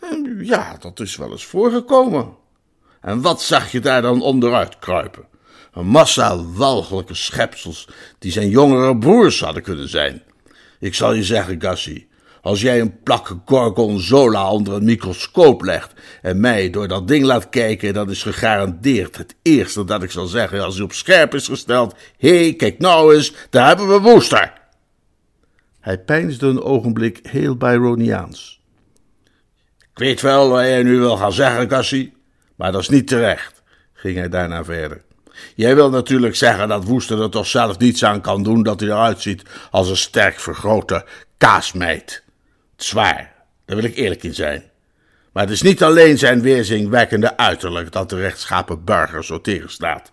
Eh, 0.00 0.10
Ja, 0.40 0.76
dat 0.80 1.00
is 1.00 1.16
wel 1.16 1.30
eens 1.30 1.44
voorgekomen. 1.44 2.36
En 3.00 3.20
wat 3.20 3.42
zag 3.42 3.72
je 3.72 3.80
daar 3.80 4.02
dan 4.02 4.22
onderuit 4.22 4.78
kruipen? 4.78 5.26
Een 5.72 5.86
massa 5.86 6.44
walgelijke 6.44 7.14
schepsels 7.14 7.88
die 8.18 8.32
zijn 8.32 8.48
jongere 8.48 8.98
broers 8.98 9.40
hadden 9.40 9.62
kunnen 9.62 9.88
zijn. 9.88 10.22
Ik 10.82 10.94
zal 10.94 11.12
je 11.12 11.24
zeggen, 11.24 11.60
Gassi, 11.60 12.08
als 12.40 12.60
jij 12.60 12.80
een 12.80 13.02
plak 13.02 13.36
gorgonzola 13.44 14.50
onder 14.50 14.74
een 14.74 14.84
microscoop 14.84 15.62
legt 15.62 15.92
en 16.22 16.40
mij 16.40 16.70
door 16.70 16.88
dat 16.88 17.08
ding 17.08 17.24
laat 17.24 17.48
kijken, 17.48 17.94
dan 17.94 18.10
is 18.10 18.22
gegarandeerd 18.22 19.16
het 19.16 19.34
eerste 19.42 19.84
dat 19.84 20.02
ik 20.02 20.10
zal 20.10 20.26
zeggen 20.26 20.64
als 20.64 20.74
hij 20.74 20.84
op 20.84 20.92
scherp 20.92 21.34
is 21.34 21.48
gesteld. 21.48 21.94
Hé, 22.16 22.42
hey, 22.42 22.54
kijk 22.54 22.78
nou 22.78 23.14
eens, 23.14 23.34
daar 23.50 23.66
hebben 23.66 23.88
we 23.88 24.00
Woester. 24.00 24.52
Hij 25.80 25.98
peinsde 25.98 26.46
een 26.46 26.62
ogenblik 26.62 27.20
heel 27.22 27.56
Byroniaans. 27.56 28.60
Ik 29.80 29.98
weet 29.98 30.20
wel 30.20 30.48
wat 30.48 30.60
jij 30.60 30.82
nu 30.82 30.98
wil 30.98 31.16
gaan 31.16 31.32
zeggen, 31.32 31.70
Gassi, 31.70 32.12
maar 32.56 32.72
dat 32.72 32.80
is 32.80 32.88
niet 32.88 33.06
terecht, 33.06 33.62
ging 33.92 34.16
hij 34.16 34.28
daarna 34.28 34.64
verder. 34.64 35.02
Jij 35.54 35.74
wil 35.74 35.90
natuurlijk 35.90 36.36
zeggen 36.36 36.68
dat 36.68 36.84
Woester 36.84 37.22
er 37.22 37.30
toch 37.30 37.46
zelf 37.46 37.78
niets 37.78 38.04
aan 38.04 38.20
kan 38.20 38.42
doen 38.42 38.62
dat 38.62 38.80
hij 38.80 38.88
eruit 38.88 39.22
ziet 39.22 39.42
als 39.70 39.88
een 39.88 39.96
sterk 39.96 40.40
vergrote 40.40 41.04
kaasmeid. 41.38 42.22
Het 42.72 42.82
is 42.82 42.92
waar, 42.92 43.32
daar 43.66 43.76
wil 43.76 43.84
ik 43.84 43.96
eerlijk 43.96 44.22
in 44.22 44.34
zijn. 44.34 44.70
Maar 45.32 45.42
het 45.42 45.52
is 45.52 45.62
niet 45.62 45.82
alleen 45.82 46.18
zijn 46.18 46.40
weerzinwekkende 46.40 47.36
uiterlijk 47.36 47.92
dat 47.92 48.10
de 48.10 48.16
rechtschapen 48.16 48.84
burger 48.84 49.24
zo 49.24 49.40
tegenstaat. 49.40 50.12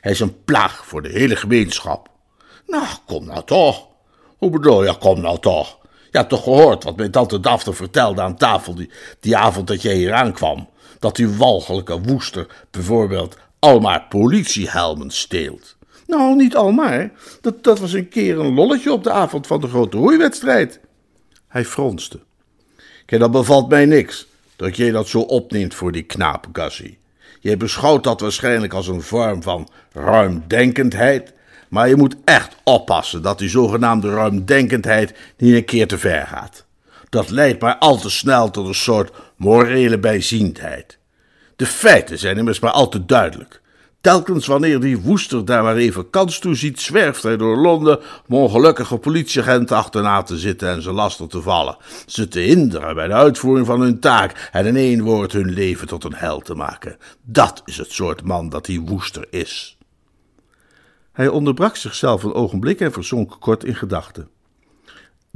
Hij 0.00 0.12
is 0.12 0.20
een 0.20 0.44
plaag 0.44 0.86
voor 0.86 1.02
de 1.02 1.08
hele 1.08 1.36
gemeenschap. 1.36 2.08
Nou, 2.66 2.86
kom 3.06 3.24
nou 3.24 3.44
toch. 3.44 3.86
Hoe 4.38 4.50
bedoel 4.50 4.84
je, 4.84 4.98
kom 4.98 5.20
nou 5.20 5.38
toch? 5.38 5.78
Je 6.10 6.18
hebt 6.18 6.28
toch 6.28 6.42
gehoord 6.42 6.84
wat 6.84 6.96
mijn 6.96 7.10
tante 7.10 7.40
Daphne 7.40 7.72
vertelde 7.72 8.22
aan 8.22 8.36
tafel 8.36 8.74
die, 8.74 8.90
die 9.20 9.36
avond 9.36 9.66
dat 9.66 9.82
jij 9.82 9.94
hier 9.94 10.12
aankwam? 10.12 10.68
Dat 10.98 11.16
die 11.16 11.28
walgelijke 11.28 12.00
woester 12.00 12.46
bijvoorbeeld 12.70 13.36
al 13.64 13.80
maar 13.80 14.06
politiehelmen 14.08 15.10
steelt. 15.10 15.76
Nou, 16.06 16.36
niet 16.36 16.56
al 16.56 16.72
maar. 16.72 17.12
Dat, 17.40 17.64
dat 17.64 17.78
was 17.78 17.92
een 17.92 18.08
keer 18.08 18.38
een 18.38 18.54
lolletje 18.54 18.92
op 18.92 19.04
de 19.04 19.10
avond 19.10 19.46
van 19.46 19.60
de 19.60 19.68
grote 19.68 19.96
roeiwedstrijd. 19.96 20.80
Hij 21.48 21.64
fronste. 21.64 22.20
Kijk, 23.06 23.20
dat 23.20 23.30
bevalt 23.30 23.68
mij 23.68 23.86
niks. 23.86 24.26
dat 24.56 24.76
jij 24.76 24.90
dat 24.90 25.08
zo 25.08 25.20
opneemt 25.20 25.74
voor 25.74 25.92
die 25.92 26.02
knaap, 26.02 26.48
Gussie. 26.52 26.98
Je 27.40 27.56
beschouwt 27.56 28.04
dat 28.04 28.20
waarschijnlijk 28.20 28.72
als 28.72 28.88
een 28.88 29.02
vorm 29.02 29.42
van 29.42 29.68
ruimdenkendheid, 29.92 31.32
maar 31.68 31.88
je 31.88 31.96
moet 31.96 32.16
echt 32.24 32.56
oppassen 32.64 33.22
dat 33.22 33.38
die 33.38 33.48
zogenaamde 33.48 34.10
ruimdenkendheid 34.10 35.14
niet 35.36 35.54
een 35.54 35.64
keer 35.64 35.88
te 35.88 35.98
ver 35.98 36.26
gaat. 36.26 36.64
Dat 37.08 37.30
leidt 37.30 37.60
maar 37.60 37.76
al 37.78 37.96
te 37.96 38.10
snel 38.10 38.50
tot 38.50 38.66
een 38.66 38.74
soort 38.74 39.12
morele 39.36 39.98
bijziendheid. 39.98 40.98
De 41.56 41.66
feiten 41.66 42.18
zijn 42.18 42.36
immers 42.36 42.60
maar 42.60 42.70
al 42.70 42.88
te 42.88 43.04
duidelijk. 43.04 43.62
Telkens 44.00 44.46
wanneer 44.46 44.80
die 44.80 45.00
woester 45.00 45.44
daar 45.44 45.62
maar 45.62 45.76
even 45.76 46.10
kans 46.10 46.38
toe 46.38 46.54
ziet, 46.54 46.80
zwerft 46.80 47.22
hij 47.22 47.36
door 47.36 47.56
Londen 47.56 48.00
om 48.28 48.34
ongelukkige 48.34 48.96
politieagenten 48.96 49.76
achterna 49.76 50.22
te 50.22 50.38
zitten 50.38 50.68
en 50.68 50.82
ze 50.82 50.92
lastig 50.92 51.26
te 51.26 51.42
vallen. 51.42 51.76
Ze 52.06 52.28
te 52.28 52.40
hinderen 52.40 52.94
bij 52.94 53.06
de 53.06 53.14
uitvoering 53.14 53.66
van 53.66 53.80
hun 53.80 54.00
taak 54.00 54.48
en 54.52 54.66
in 54.66 54.76
één 54.76 55.02
woord 55.02 55.32
hun 55.32 55.52
leven 55.52 55.86
tot 55.86 56.04
een 56.04 56.14
hel 56.14 56.40
te 56.40 56.54
maken. 56.54 56.96
Dat 57.22 57.62
is 57.64 57.76
het 57.76 57.92
soort 57.92 58.22
man 58.22 58.48
dat 58.48 58.64
die 58.64 58.80
woester 58.80 59.26
is. 59.30 59.76
Hij 61.12 61.28
onderbrak 61.28 61.76
zichzelf 61.76 62.22
een 62.22 62.34
ogenblik 62.34 62.80
en 62.80 62.92
verzonk 62.92 63.36
kort 63.40 63.64
in 63.64 63.74
gedachten. 63.74 64.28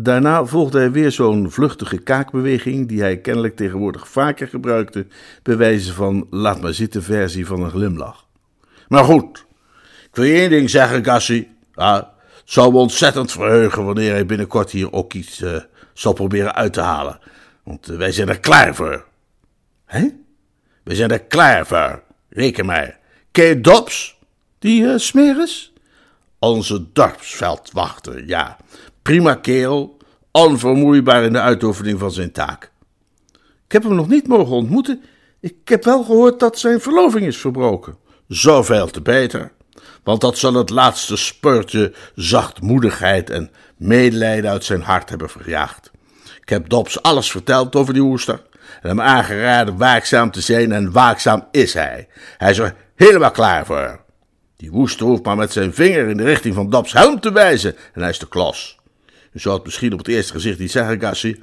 Daarna 0.00 0.44
volgde 0.44 0.78
hij 0.78 0.90
weer 0.90 1.12
zo'n 1.12 1.50
vluchtige 1.50 1.98
kaakbeweging, 1.98 2.88
die 2.88 3.00
hij 3.00 3.18
kennelijk 3.20 3.56
tegenwoordig 3.56 4.08
vaker 4.08 4.48
gebruikte, 4.48 5.06
bij 5.42 5.56
wijze 5.56 5.92
van 5.92 6.26
laat 6.30 6.60
maar 6.60 6.74
zitten 6.74 7.02
versie 7.02 7.46
van 7.46 7.62
een 7.62 7.70
glimlach. 7.70 8.26
Maar 8.88 9.04
goed, 9.04 9.46
ik 10.02 10.10
wil 10.12 10.24
je 10.24 10.34
één 10.34 10.50
ding 10.50 10.70
zeggen, 10.70 11.04
Gassi. 11.04 11.48
Ah, 11.74 11.94
het 11.94 12.42
zou 12.44 12.72
me 12.72 12.78
ontzettend 12.78 13.32
verheugen 13.32 13.84
wanneer 13.84 14.12
hij 14.12 14.26
binnenkort 14.26 14.70
hier 14.70 14.92
ook 14.92 15.12
iets 15.12 15.40
uh, 15.40 15.60
zal 15.92 16.12
proberen 16.12 16.54
uit 16.54 16.72
te 16.72 16.80
halen. 16.80 17.20
Want 17.62 17.90
uh, 17.90 17.96
wij 17.96 18.12
zijn 18.12 18.28
er 18.28 18.40
klaar 18.40 18.74
voor. 18.74 19.06
Hé? 19.84 20.08
Wij 20.84 20.94
zijn 20.94 21.10
er 21.10 21.22
klaar 21.22 21.66
voor. 21.66 22.02
Reken 22.28 22.66
maar. 22.66 22.98
Ken 23.30 23.62
Dobbs? 23.62 24.18
Die 24.58 24.82
uh, 24.82 24.96
smeris? 24.96 25.72
Onze 26.38 26.92
dorpsveldwachter, 26.92 28.26
ja. 28.26 28.56
Prima 29.08 29.34
kerel, 29.34 29.96
onvermoeibaar 30.30 31.24
in 31.24 31.32
de 31.32 31.40
uitoefening 31.40 31.98
van 31.98 32.10
zijn 32.10 32.32
taak. 32.32 32.70
Ik 33.64 33.72
heb 33.72 33.82
hem 33.82 33.94
nog 33.94 34.08
niet 34.08 34.26
mogen 34.26 34.54
ontmoeten. 34.54 35.02
Ik 35.40 35.54
heb 35.64 35.84
wel 35.84 36.04
gehoord 36.04 36.40
dat 36.40 36.58
zijn 36.58 36.80
verloving 36.80 37.26
is 37.26 37.36
verbroken. 37.36 37.96
Zoveel 38.26 38.86
te 38.86 39.00
beter, 39.00 39.52
want 40.02 40.20
dat 40.20 40.38
zal 40.38 40.54
het 40.54 40.70
laatste 40.70 41.16
spurtje 41.16 41.92
zachtmoedigheid 42.14 43.30
en 43.30 43.50
medelijden 43.76 44.50
uit 44.50 44.64
zijn 44.64 44.82
hart 44.82 45.08
hebben 45.08 45.30
verjaagd. 45.30 45.90
Ik 46.40 46.48
heb 46.48 46.68
Dobbs 46.68 47.02
alles 47.02 47.30
verteld 47.30 47.76
over 47.76 47.92
die 47.92 48.02
woester 48.02 48.42
en 48.82 48.88
hem 48.88 49.00
aangeraden 49.00 49.76
waakzaam 49.76 50.30
te 50.30 50.40
zijn 50.40 50.72
en 50.72 50.92
waakzaam 50.92 51.48
is 51.50 51.74
hij. 51.74 52.08
Hij 52.38 52.50
is 52.50 52.58
er 52.58 52.74
helemaal 52.94 53.30
klaar 53.30 53.66
voor. 53.66 54.00
Die 54.56 54.70
woester 54.70 55.06
hoeft 55.06 55.24
maar 55.24 55.36
met 55.36 55.52
zijn 55.52 55.74
vinger 55.74 56.08
in 56.08 56.16
de 56.16 56.24
richting 56.24 56.54
van 56.54 56.70
Dobbs 56.70 56.92
helm 56.92 57.20
te 57.20 57.32
wijzen 57.32 57.76
en 57.92 58.00
hij 58.00 58.10
is 58.10 58.18
de 58.18 58.28
klos. 58.28 58.77
U 59.32 59.38
zou 59.38 59.54
het 59.54 59.64
misschien 59.64 59.92
op 59.92 59.98
het 59.98 60.08
eerste 60.08 60.32
gezicht 60.32 60.58
niet 60.58 60.70
zeggen, 60.70 61.00
Gassi, 61.00 61.36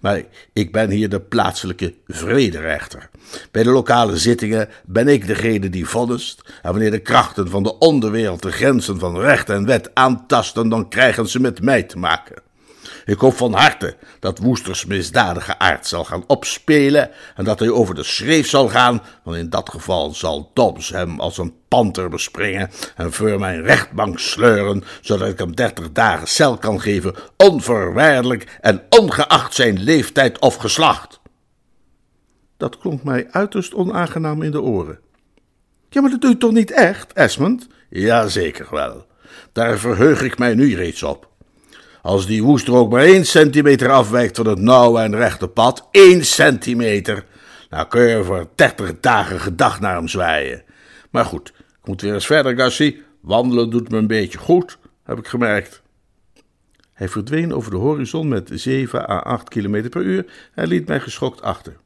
maar 0.00 0.22
ik 0.52 0.72
ben 0.72 0.90
hier 0.90 1.08
de 1.08 1.20
plaatselijke 1.20 1.94
vrederechter. 2.06 3.08
Bij 3.50 3.62
de 3.62 3.70
lokale 3.70 4.16
zittingen 4.16 4.68
ben 4.84 5.08
ik 5.08 5.26
degene 5.26 5.70
die 5.70 5.88
vonnist, 5.88 6.42
en 6.62 6.70
wanneer 6.70 6.90
de 6.90 6.98
krachten 6.98 7.48
van 7.50 7.62
de 7.62 7.78
onderwereld 7.78 8.42
de 8.42 8.52
grenzen 8.52 8.98
van 8.98 9.18
recht 9.18 9.50
en 9.50 9.66
wet 9.66 9.90
aantasten, 9.94 10.68
dan 10.68 10.88
krijgen 10.88 11.28
ze 11.28 11.40
met 11.40 11.62
mij 11.62 11.82
te 11.82 11.98
maken. 11.98 12.42
Ik 13.04 13.18
hoop 13.18 13.36
van 13.36 13.52
harte 13.52 13.96
dat 14.20 14.38
Woesters 14.38 14.84
misdadige 14.84 15.58
aard 15.58 15.86
zal 15.86 16.04
gaan 16.04 16.24
opspelen 16.26 17.10
en 17.36 17.44
dat 17.44 17.58
hij 17.58 17.70
over 17.70 17.94
de 17.94 18.02
schreef 18.02 18.48
zal 18.48 18.68
gaan, 18.68 19.02
want 19.22 19.36
in 19.36 19.50
dat 19.50 19.70
geval 19.70 20.14
zal 20.14 20.50
Dobbs 20.54 20.88
hem 20.88 21.20
als 21.20 21.38
een 21.38 21.54
panter 21.68 22.08
bespringen 22.08 22.70
en 22.96 23.12
voor 23.12 23.38
mijn 23.38 23.62
rechtbank 23.62 24.18
sleuren, 24.18 24.84
zodat 25.00 25.28
ik 25.28 25.38
hem 25.38 25.54
dertig 25.54 25.92
dagen 25.92 26.28
cel 26.28 26.56
kan 26.56 26.80
geven, 26.80 27.14
onvoorwaardelijk 27.36 28.58
en 28.60 28.82
ongeacht 28.88 29.54
zijn 29.54 29.82
leeftijd 29.82 30.38
of 30.38 30.54
geslacht. 30.54 31.20
Dat 32.56 32.78
klonk 32.78 33.02
mij 33.02 33.26
uiterst 33.30 33.74
onaangenaam 33.74 34.42
in 34.42 34.50
de 34.50 34.62
oren. 34.62 34.98
Ja, 35.88 36.00
maar 36.00 36.10
dat 36.10 36.20
doe 36.20 36.30
je 36.30 36.36
toch 36.36 36.52
niet 36.52 36.70
echt, 36.70 37.12
Esmond? 37.12 37.66
Ja, 37.90 38.28
zeker 38.28 38.66
wel. 38.70 39.06
Daar 39.52 39.78
verheug 39.78 40.22
ik 40.22 40.38
mij 40.38 40.54
nu 40.54 40.76
reeds 40.76 41.02
op. 41.02 41.32
Als 42.04 42.26
die 42.26 42.42
woester 42.42 42.74
ook 42.74 42.90
maar 42.90 43.02
één 43.02 43.24
centimeter 43.24 43.90
afwijkt 43.90 44.36
van 44.36 44.46
het 44.46 44.58
nauwe 44.58 45.00
en 45.00 45.16
rechte 45.16 45.48
pad, 45.48 45.88
één 45.90 46.24
centimeter, 46.24 47.24
dan 47.68 47.88
kun 47.88 48.02
je 48.02 48.24
voor 48.24 48.48
dertig 48.54 49.00
dagen 49.00 49.40
gedag 49.40 49.80
naar 49.80 49.94
hem 49.94 50.08
zwaaien. 50.08 50.62
Maar 51.10 51.24
goed, 51.24 51.48
ik 51.58 51.86
moet 51.86 52.00
weer 52.00 52.14
eens 52.14 52.26
verder, 52.26 52.56
Gassi. 52.56 53.02
Wandelen 53.20 53.70
doet 53.70 53.90
me 53.90 53.98
een 53.98 54.06
beetje 54.06 54.38
goed, 54.38 54.78
heb 55.04 55.18
ik 55.18 55.26
gemerkt. 55.26 55.82
Hij 56.92 57.08
verdween 57.08 57.54
over 57.54 57.70
de 57.70 57.76
horizon 57.76 58.28
met 58.28 58.50
7 58.52 59.10
à 59.10 59.18
8 59.18 59.48
km 59.48 59.88
per 59.88 60.02
uur 60.02 60.26
en 60.54 60.68
liet 60.68 60.88
mij 60.88 61.00
geschokt 61.00 61.42
achter. 61.42 61.76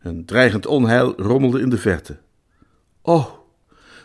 Een 0.00 0.24
dreigend 0.24 0.66
onheil 0.66 1.14
rommelde 1.16 1.60
in 1.60 1.68
de 1.68 1.78
verte. 1.78 2.18
Oh, 3.02 3.26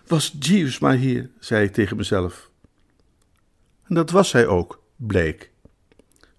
was 0.08 0.36
Jeeves 0.40 0.80
maar 0.80 0.96
hier, 0.96 1.30
zei 1.40 1.66
ik 1.66 1.74
tegen 1.74 1.98
mezelf. 1.98 2.50
En 3.88 3.96
dat 3.96 4.12
was 4.12 4.32
hij 4.32 4.48
ook 4.48 4.86
bleek. 4.98 5.52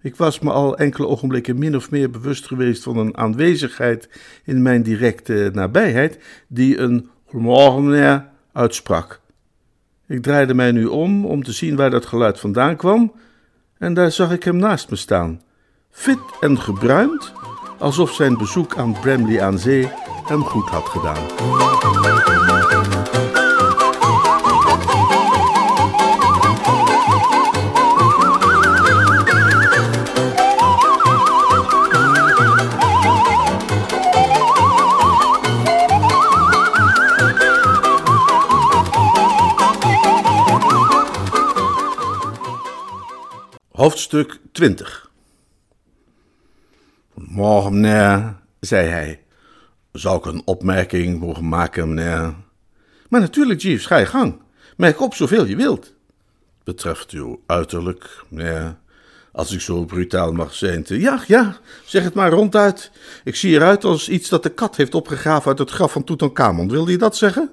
Ik 0.01 0.15
was 0.15 0.39
me 0.39 0.51
al 0.51 0.77
enkele 0.77 1.07
ogenblikken 1.07 1.57
min 1.57 1.75
of 1.75 1.91
meer 1.91 2.09
bewust 2.09 2.47
geweest 2.47 2.83
van 2.83 2.97
een 2.97 3.17
aanwezigheid 3.17 4.09
in 4.43 4.61
mijn 4.61 4.83
directe 4.83 5.49
nabijheid 5.53 6.19
die 6.47 6.77
een 6.77 7.09
goedemorgen 7.25 8.29
uitsprak. 8.53 9.21
Ik 10.07 10.21
draaide 10.21 10.53
mij 10.53 10.71
nu 10.71 10.85
om 10.85 11.25
om 11.25 11.43
te 11.43 11.51
zien 11.51 11.75
waar 11.75 11.89
dat 11.89 12.05
geluid 12.05 12.39
vandaan 12.39 12.75
kwam 12.75 13.13
en 13.77 13.93
daar 13.93 14.11
zag 14.11 14.31
ik 14.31 14.43
hem 14.43 14.55
naast 14.55 14.89
me 14.89 14.95
staan, 14.95 15.41
fit 15.89 16.19
en 16.39 16.59
gebruind, 16.59 17.33
alsof 17.77 18.13
zijn 18.13 18.37
bezoek 18.37 18.77
aan 18.77 18.99
Bramley 18.99 19.41
aan 19.41 19.59
zee 19.59 19.91
hem 20.25 20.43
goed 20.43 20.69
had 20.69 20.85
gedaan. 20.85 21.23
Hoofdstuk 43.79 44.39
20 44.51 45.11
Morgen, 47.13 47.79
meneer, 47.79 48.35
zei 48.59 48.87
hij. 48.87 49.23
Zou 49.91 50.17
ik 50.17 50.25
een 50.25 50.41
opmerking 50.45 51.19
mogen 51.19 51.47
maken, 51.47 51.93
meneer? 51.93 52.35
Maar 53.09 53.21
natuurlijk, 53.21 53.61
Jeeves, 53.61 53.85
ga 53.85 53.97
je 53.97 54.05
gang. 54.05 54.41
Merk 54.77 55.01
op 55.01 55.13
zoveel 55.13 55.45
je 55.45 55.55
wilt. 55.55 55.93
Betreft 56.63 57.11
uw 57.11 57.43
uiterlijk, 57.45 58.23
meneer, 58.27 58.77
als 59.31 59.51
ik 59.51 59.61
zo 59.61 59.85
brutaal 59.85 60.31
mag 60.31 60.53
zijn. 60.53 60.83
Te... 60.83 60.99
Ja, 60.99 61.23
ja, 61.27 61.57
zeg 61.85 62.03
het 62.03 62.13
maar 62.13 62.31
ronduit. 62.31 62.91
Ik 63.23 63.35
zie 63.35 63.55
eruit 63.55 63.83
als 63.83 64.09
iets 64.09 64.29
dat 64.29 64.43
de 64.43 64.49
kat 64.49 64.75
heeft 64.75 64.95
opgegraven 64.95 65.49
uit 65.49 65.59
het 65.59 65.71
graf 65.71 65.91
van 65.91 66.03
Tutankhamon. 66.03 66.69
Wilde 66.69 66.91
je 66.91 66.97
dat 66.97 67.17
zeggen? 67.17 67.49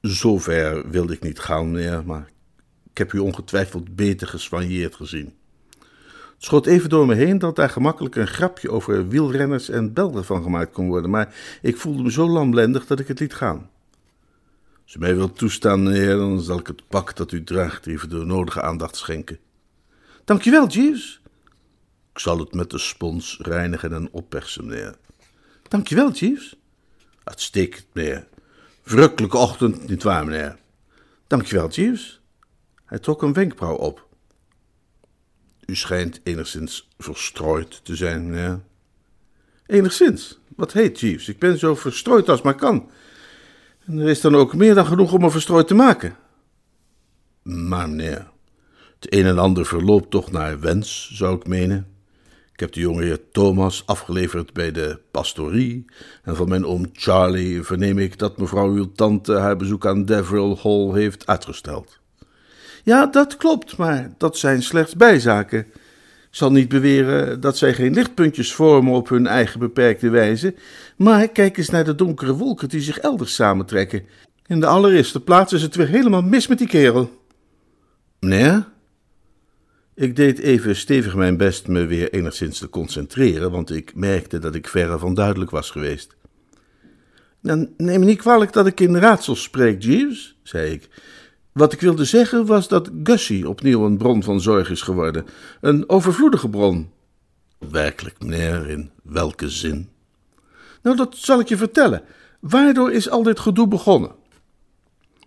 Zover 0.00 0.90
wilde 0.90 1.12
ik 1.12 1.22
niet 1.22 1.38
gaan, 1.38 1.70
meneer, 1.70 2.02
maar 2.04 2.32
ik 2.94 3.00
heb 3.00 3.12
u 3.12 3.18
ongetwijfeld 3.18 3.96
beter 3.96 4.28
geswanjeerd 4.28 4.94
gezien. 4.94 5.34
Het 5.78 6.44
schoot 6.44 6.66
even 6.66 6.88
door 6.88 7.06
me 7.06 7.14
heen 7.14 7.38
dat 7.38 7.56
daar 7.56 7.70
gemakkelijk 7.70 8.16
een 8.16 8.26
grapje 8.26 8.70
over 8.70 9.08
wielrenners 9.08 9.68
en 9.68 9.92
belden 9.92 10.24
van 10.24 10.42
gemaakt 10.42 10.72
kon 10.72 10.88
worden, 10.88 11.10
maar 11.10 11.34
ik 11.62 11.76
voelde 11.76 12.02
me 12.02 12.10
zo 12.10 12.28
lamlendig 12.28 12.86
dat 12.86 13.00
ik 13.00 13.08
het 13.08 13.20
liet 13.20 13.34
gaan. 13.34 13.70
Als 14.84 14.94
u 14.94 14.98
mij 14.98 15.14
wilt 15.16 15.38
toestaan, 15.38 15.82
meneer, 15.82 16.16
dan 16.16 16.40
zal 16.40 16.58
ik 16.58 16.66
het 16.66 16.88
pak 16.88 17.16
dat 17.16 17.32
u 17.32 17.44
draagt 17.44 17.86
even 17.86 18.08
de 18.08 18.24
nodige 18.24 18.62
aandacht 18.62 18.96
schenken. 18.96 19.38
Dankjewel, 20.24 20.66
Jeeves. 20.66 21.20
Ik 22.12 22.18
zal 22.18 22.38
het 22.38 22.54
met 22.54 22.70
de 22.70 22.78
spons 22.78 23.38
reinigen 23.42 23.92
en 23.92 24.08
oppersen, 24.10 24.66
meneer. 24.66 24.94
Dankjewel, 25.68 26.12
Jeeves. 26.12 26.56
Uitstekend, 27.24 27.86
meneer. 27.92 28.26
Verrukkelijke 28.82 29.36
ochtend, 29.36 29.88
nietwaar, 29.88 30.24
meneer. 30.24 30.56
Dankjewel, 31.26 31.68
Jeeves. 31.68 32.22
Hij 32.94 33.02
trok 33.02 33.22
een 33.22 33.32
wenkbrauw 33.32 33.76
op. 33.76 34.06
U 35.66 35.76
schijnt 35.76 36.20
enigszins 36.22 36.88
verstrooid 36.98 37.84
te 37.84 37.96
zijn, 37.96 38.30
meneer. 38.30 38.60
Enigszins? 39.66 40.40
Wat 40.56 40.72
heet, 40.72 41.00
Jeeves? 41.00 41.28
Ik 41.28 41.38
ben 41.38 41.58
zo 41.58 41.74
verstrooid 41.74 42.28
als 42.28 42.42
maar 42.42 42.54
kan. 42.54 42.90
En 43.86 43.98
er 43.98 44.08
is 44.08 44.20
dan 44.20 44.34
ook 44.34 44.54
meer 44.54 44.74
dan 44.74 44.86
genoeg 44.86 45.12
om 45.12 45.20
me 45.20 45.30
verstrooid 45.30 45.66
te 45.66 45.74
maken. 45.74 46.16
Maar 47.42 47.88
meneer, 47.88 48.30
het 49.00 49.14
een 49.14 49.26
en 49.26 49.38
ander 49.38 49.66
verloopt 49.66 50.10
toch 50.10 50.30
naar 50.30 50.60
wens, 50.60 51.10
zou 51.12 51.36
ik 51.36 51.46
menen. 51.46 51.86
Ik 52.52 52.60
heb 52.60 52.72
de 52.72 52.80
jonge 52.80 53.20
Thomas 53.32 53.86
afgeleverd 53.86 54.52
bij 54.52 54.72
de 54.72 55.00
pastorie. 55.10 55.84
En 56.22 56.36
van 56.36 56.48
mijn 56.48 56.66
oom 56.66 56.86
Charlie 56.92 57.62
verneem 57.62 57.98
ik 57.98 58.18
dat 58.18 58.38
mevrouw 58.38 58.70
uw 58.70 58.92
tante 58.92 59.32
haar 59.32 59.56
bezoek 59.56 59.86
aan 59.86 60.04
Deverill 60.04 60.56
Hall 60.62 60.92
heeft 60.92 61.26
uitgesteld. 61.26 62.02
Ja, 62.84 63.06
dat 63.06 63.36
klopt, 63.36 63.76
maar 63.76 64.10
dat 64.18 64.38
zijn 64.38 64.62
slechts 64.62 64.94
bijzaken. 64.94 65.58
Ik 65.58 66.40
zal 66.40 66.52
niet 66.52 66.68
beweren 66.68 67.40
dat 67.40 67.58
zij 67.58 67.74
geen 67.74 67.94
lichtpuntjes 67.94 68.52
vormen 68.52 68.92
op 68.92 69.08
hun 69.08 69.26
eigen 69.26 69.60
beperkte 69.60 70.08
wijze, 70.08 70.54
maar 70.96 71.28
kijk 71.28 71.56
eens 71.56 71.70
naar 71.70 71.84
de 71.84 71.94
donkere 71.94 72.34
wolken 72.34 72.68
die 72.68 72.80
zich 72.80 72.98
elders 72.98 73.34
samentrekken. 73.34 74.02
In 74.46 74.60
de 74.60 74.66
allereerste 74.66 75.20
plaats 75.20 75.52
is 75.52 75.62
het 75.62 75.74
weer 75.74 75.88
helemaal 75.88 76.22
mis 76.22 76.46
met 76.46 76.58
die 76.58 76.66
kerel. 76.66 77.22
Meneer? 78.20 78.68
Ik 79.94 80.16
deed 80.16 80.38
even 80.38 80.76
stevig 80.76 81.14
mijn 81.14 81.36
best 81.36 81.68
me 81.68 81.86
weer 81.86 82.12
enigszins 82.12 82.58
te 82.58 82.68
concentreren, 82.68 83.50
want 83.50 83.70
ik 83.70 83.94
merkte 83.94 84.38
dat 84.38 84.54
ik 84.54 84.68
verre 84.68 84.98
van 84.98 85.14
duidelijk 85.14 85.50
was 85.50 85.70
geweest. 85.70 86.16
Dan 87.42 87.68
neem 87.76 88.00
me 88.00 88.06
niet 88.06 88.18
kwalijk 88.18 88.52
dat 88.52 88.66
ik 88.66 88.80
in 88.80 88.96
raadsels 88.96 89.42
spreek, 89.42 89.82
Jeeves, 89.82 90.36
zei 90.42 90.72
ik. 90.72 90.88
Wat 91.54 91.72
ik 91.72 91.80
wilde 91.80 92.04
zeggen 92.04 92.46
was 92.46 92.68
dat 92.68 92.90
Gussie 93.02 93.48
opnieuw 93.48 93.84
een 93.84 93.96
bron 93.96 94.22
van 94.22 94.40
zorg 94.40 94.70
is 94.70 94.82
geworden. 94.82 95.26
Een 95.60 95.88
overvloedige 95.88 96.48
bron. 96.48 96.90
Werkelijk, 97.70 98.22
meneer, 98.22 98.68
in 98.68 98.90
welke 99.02 99.48
zin? 99.48 99.88
Nou, 100.82 100.96
dat 100.96 101.16
zal 101.16 101.40
ik 101.40 101.48
je 101.48 101.56
vertellen. 101.56 102.02
Waardoor 102.40 102.92
is 102.92 103.10
al 103.10 103.22
dit 103.22 103.40
gedoe 103.40 103.68
begonnen? 103.68 104.10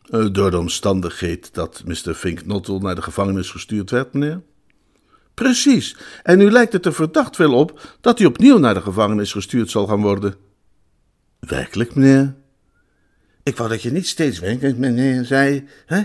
Eh, 0.10 0.28
door 0.32 0.52
de 0.52 0.58
omstandigheid 0.58 1.54
dat 1.54 1.84
Mr. 1.86 2.13
Fink 2.13 2.46
Nottle 2.46 2.80
naar 2.80 2.96
de 2.96 3.02
gevangenis 3.02 3.52
gestuurd 3.52 3.90
werd, 3.90 4.13
meneer. 4.13 4.42
Precies, 5.34 5.98
en 6.24 6.38
nu 6.38 6.52
lijkt 6.52 6.74
het 6.74 6.86
er 6.86 6.94
verdacht 6.94 7.36
veel 7.36 7.54
op 7.54 7.96
dat 8.02 8.18
hij 8.18 8.28
opnieuw 8.28 8.58
naar 8.58 8.74
de 8.74 8.82
gevangenis 8.82 9.32
gestuurd 9.32 9.70
zal 9.70 9.88
gaan 9.88 10.02
worden. 10.02 10.36
Werkelijk, 11.40 11.96
meneer? 11.96 12.36
Ik 13.44 13.58
wou 13.58 13.70
dat 13.70 13.82
je 13.82 13.92
niet 13.92 14.08
steeds 14.08 14.40
wenkend, 14.40 14.78
meneer, 14.78 15.26
zei, 15.26 15.68
hè? 15.86 16.02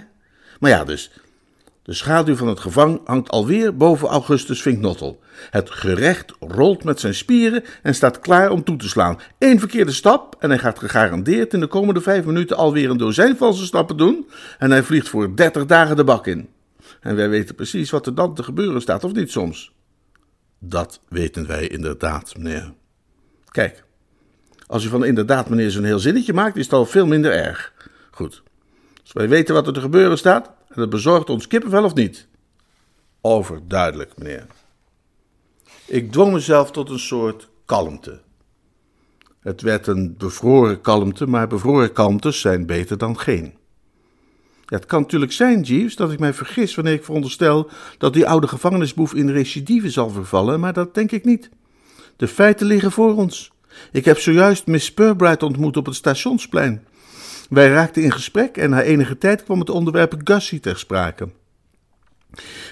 Maar 0.62 0.70
ja, 0.70 0.84
dus. 0.84 1.10
De 1.82 1.92
schaduw 1.92 2.36
van 2.36 2.48
het 2.48 2.60
gevang 2.60 3.00
hangt 3.04 3.28
alweer 3.28 3.76
boven 3.76 4.08
Augustus 4.08 4.62
Vinknottel. 4.62 5.20
Het 5.50 5.70
gerecht 5.70 6.32
rolt 6.40 6.84
met 6.84 7.00
zijn 7.00 7.14
spieren 7.14 7.64
en 7.82 7.94
staat 7.94 8.18
klaar 8.18 8.50
om 8.50 8.64
toe 8.64 8.76
te 8.76 8.88
slaan. 8.88 9.18
Eén 9.38 9.58
verkeerde 9.58 9.92
stap 9.92 10.36
en 10.38 10.48
hij 10.50 10.58
gaat 10.58 10.78
gegarandeerd 10.78 11.54
in 11.54 11.60
de 11.60 11.66
komende 11.66 12.00
vijf 12.00 12.24
minuten 12.24 12.56
alweer 12.56 12.90
een 12.90 12.96
dozijn 12.96 13.36
valse 13.36 13.64
stappen 13.64 13.96
doen. 13.96 14.28
En 14.58 14.70
hij 14.70 14.82
vliegt 14.82 15.08
voor 15.08 15.36
dertig 15.36 15.66
dagen 15.66 15.96
de 15.96 16.04
bak 16.04 16.26
in. 16.26 16.48
En 17.00 17.16
wij 17.16 17.28
weten 17.28 17.54
precies 17.54 17.90
wat 17.90 18.06
er 18.06 18.14
dan 18.14 18.34
te 18.34 18.42
gebeuren 18.42 18.80
staat, 18.80 19.04
of 19.04 19.12
niet 19.12 19.30
soms? 19.30 19.72
Dat 20.58 21.00
weten 21.08 21.46
wij 21.46 21.66
inderdaad, 21.66 22.36
meneer. 22.36 22.72
Kijk, 23.50 23.84
als 24.66 24.84
u 24.84 24.88
van 24.88 25.04
inderdaad, 25.04 25.48
meneer, 25.48 25.70
zo'n 25.70 25.84
heel 25.84 25.98
zinnetje 25.98 26.32
maakt, 26.32 26.56
is 26.56 26.64
het 26.64 26.72
al 26.72 26.86
veel 26.86 27.06
minder 27.06 27.32
erg. 27.32 27.72
Goed. 28.10 28.42
Wij 29.12 29.28
weten 29.28 29.54
wat 29.54 29.66
er 29.66 29.72
te 29.72 29.80
gebeuren 29.80 30.18
staat, 30.18 30.50
en 30.68 30.80
het 30.80 30.90
bezorgt 30.90 31.30
ons 31.30 31.46
kippenvel 31.46 31.84
of 31.84 31.94
niet? 31.94 32.26
Overduidelijk, 33.20 34.18
meneer. 34.18 34.46
Ik 35.86 36.12
dwong 36.12 36.32
mezelf 36.32 36.70
tot 36.70 36.90
een 36.90 36.98
soort 36.98 37.48
kalmte. 37.64 38.20
Het 39.40 39.60
werd 39.60 39.86
een 39.86 40.14
bevroren 40.18 40.80
kalmte, 40.80 41.26
maar 41.26 41.46
bevroren 41.46 41.92
kalmtes 41.92 42.40
zijn 42.40 42.66
beter 42.66 42.98
dan 42.98 43.18
geen. 43.18 43.54
het 44.66 44.86
kan 44.86 45.00
natuurlijk 45.00 45.32
zijn, 45.32 45.60
Jeeves, 45.60 45.96
dat 45.96 46.12
ik 46.12 46.18
mij 46.18 46.34
vergis 46.34 46.74
wanneer 46.74 46.94
ik 46.94 47.04
veronderstel 47.04 47.70
dat 47.98 48.12
die 48.12 48.28
oude 48.28 48.48
gevangenisboef 48.48 49.14
in 49.14 49.30
recidive 49.30 49.90
zal 49.90 50.10
vervallen, 50.10 50.60
maar 50.60 50.72
dat 50.72 50.94
denk 50.94 51.12
ik 51.12 51.24
niet. 51.24 51.50
De 52.16 52.28
feiten 52.28 52.66
liggen 52.66 52.92
voor 52.92 53.16
ons. 53.16 53.52
Ik 53.92 54.04
heb 54.04 54.18
zojuist 54.18 54.66
Miss 54.66 54.92
Purbright 54.92 55.42
ontmoet 55.42 55.76
op 55.76 55.86
het 55.86 55.94
stationsplein. 55.94 56.86
Wij 57.52 57.68
raakten 57.68 58.02
in 58.02 58.12
gesprek 58.12 58.56
en 58.56 58.70
na 58.70 58.82
enige 58.82 59.18
tijd 59.18 59.44
kwam 59.44 59.58
het 59.58 59.70
onderwerp 59.70 60.14
Gussie 60.24 60.60
ter 60.60 60.78
sprake. 60.78 61.28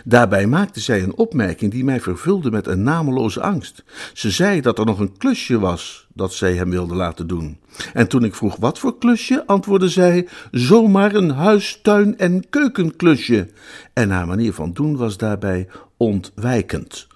Daarbij 0.04 0.46
maakte 0.46 0.80
zij 0.80 1.02
een 1.02 1.16
opmerking 1.16 1.72
die 1.72 1.84
mij 1.84 2.00
vervulde 2.00 2.50
met 2.50 2.66
een 2.66 2.82
nameloze 2.82 3.40
angst. 3.40 3.84
Ze 4.12 4.30
zei 4.30 4.60
dat 4.60 4.78
er 4.78 4.86
nog 4.86 4.98
een 4.98 5.16
klusje 5.16 5.58
was 5.58 6.06
dat 6.14 6.32
zij 6.32 6.54
hem 6.54 6.70
wilde 6.70 6.94
laten 6.94 7.26
doen. 7.26 7.58
En 7.92 8.08
toen 8.08 8.24
ik 8.24 8.34
vroeg 8.34 8.56
wat 8.56 8.78
voor 8.78 8.98
klusje, 8.98 9.46
antwoordde 9.46 9.88
zij: 9.88 10.28
zomaar 10.50 11.14
een 11.14 11.30
huis, 11.30 11.80
tuin 11.82 12.18
en 12.18 12.48
keukenklusje. 12.50 13.48
En 13.92 14.10
haar 14.10 14.26
manier 14.26 14.52
van 14.52 14.72
doen 14.72 14.96
was 14.96 15.16
daarbij 15.16 15.68
ontwijkend. 15.96 17.06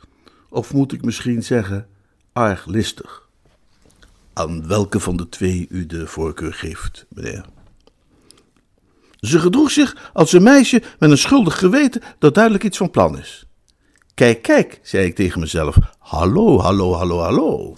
Of 0.48 0.72
moet 0.72 0.92
ik 0.92 1.04
misschien 1.04 1.42
zeggen, 1.42 1.86
arglistig. 2.32 3.23
Aan 4.34 4.66
welke 4.66 5.00
van 5.00 5.16
de 5.16 5.28
twee 5.28 5.66
u 5.70 5.86
de 5.86 6.06
voorkeur 6.06 6.54
geeft, 6.54 7.06
meneer? 7.08 7.44
Ze 9.20 9.38
gedroeg 9.38 9.70
zich 9.70 10.10
als 10.12 10.32
een 10.32 10.42
meisje 10.42 10.82
met 10.98 11.10
een 11.10 11.18
schuldig 11.18 11.58
geweten 11.58 12.02
dat 12.18 12.34
duidelijk 12.34 12.64
iets 12.64 12.76
van 12.76 12.90
plan 12.90 13.18
is. 13.18 13.46
Kijk, 14.14 14.42
kijk, 14.42 14.80
zei 14.82 15.06
ik 15.06 15.14
tegen 15.14 15.40
mezelf. 15.40 15.76
Hallo, 15.98 16.60
hallo, 16.60 16.92
hallo, 16.92 17.18
hallo. 17.18 17.74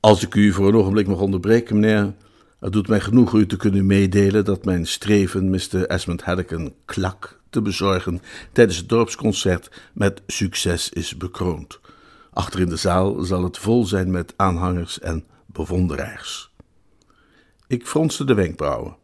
Als 0.00 0.22
ik 0.22 0.34
u 0.34 0.52
voor 0.52 0.68
een 0.68 0.76
ogenblik 0.76 1.06
mag 1.06 1.20
onderbreken, 1.20 1.78
meneer, 1.78 2.14
het 2.60 2.72
doet 2.72 2.88
mij 2.88 3.00
genoeg 3.00 3.32
u 3.32 3.46
te 3.46 3.56
kunnen 3.56 3.86
meedelen 3.86 4.44
dat 4.44 4.64
mijn 4.64 4.86
streven 4.86 5.50
Mr. 5.50 5.86
Esmond 5.86 6.22
Haddock 6.22 6.50
een 6.50 6.74
klak 6.84 7.40
te 7.50 7.62
bezorgen 7.62 8.20
tijdens 8.52 8.76
het 8.76 8.88
dorpsconcert 8.88 9.70
met 9.92 10.22
succes 10.26 10.88
is 10.88 11.16
bekroond. 11.16 11.80
Achter 12.32 12.60
in 12.60 12.68
de 12.68 12.76
zaal 12.76 13.22
zal 13.22 13.44
het 13.44 13.58
vol 13.58 13.84
zijn 13.84 14.10
met 14.10 14.34
aanhangers 14.36 15.00
en 15.00 15.24
bewonderaars. 15.54 16.52
Ik 17.66 17.86
fronste 17.86 18.24
de 18.24 18.34
wenkbrauwen. 18.34 18.96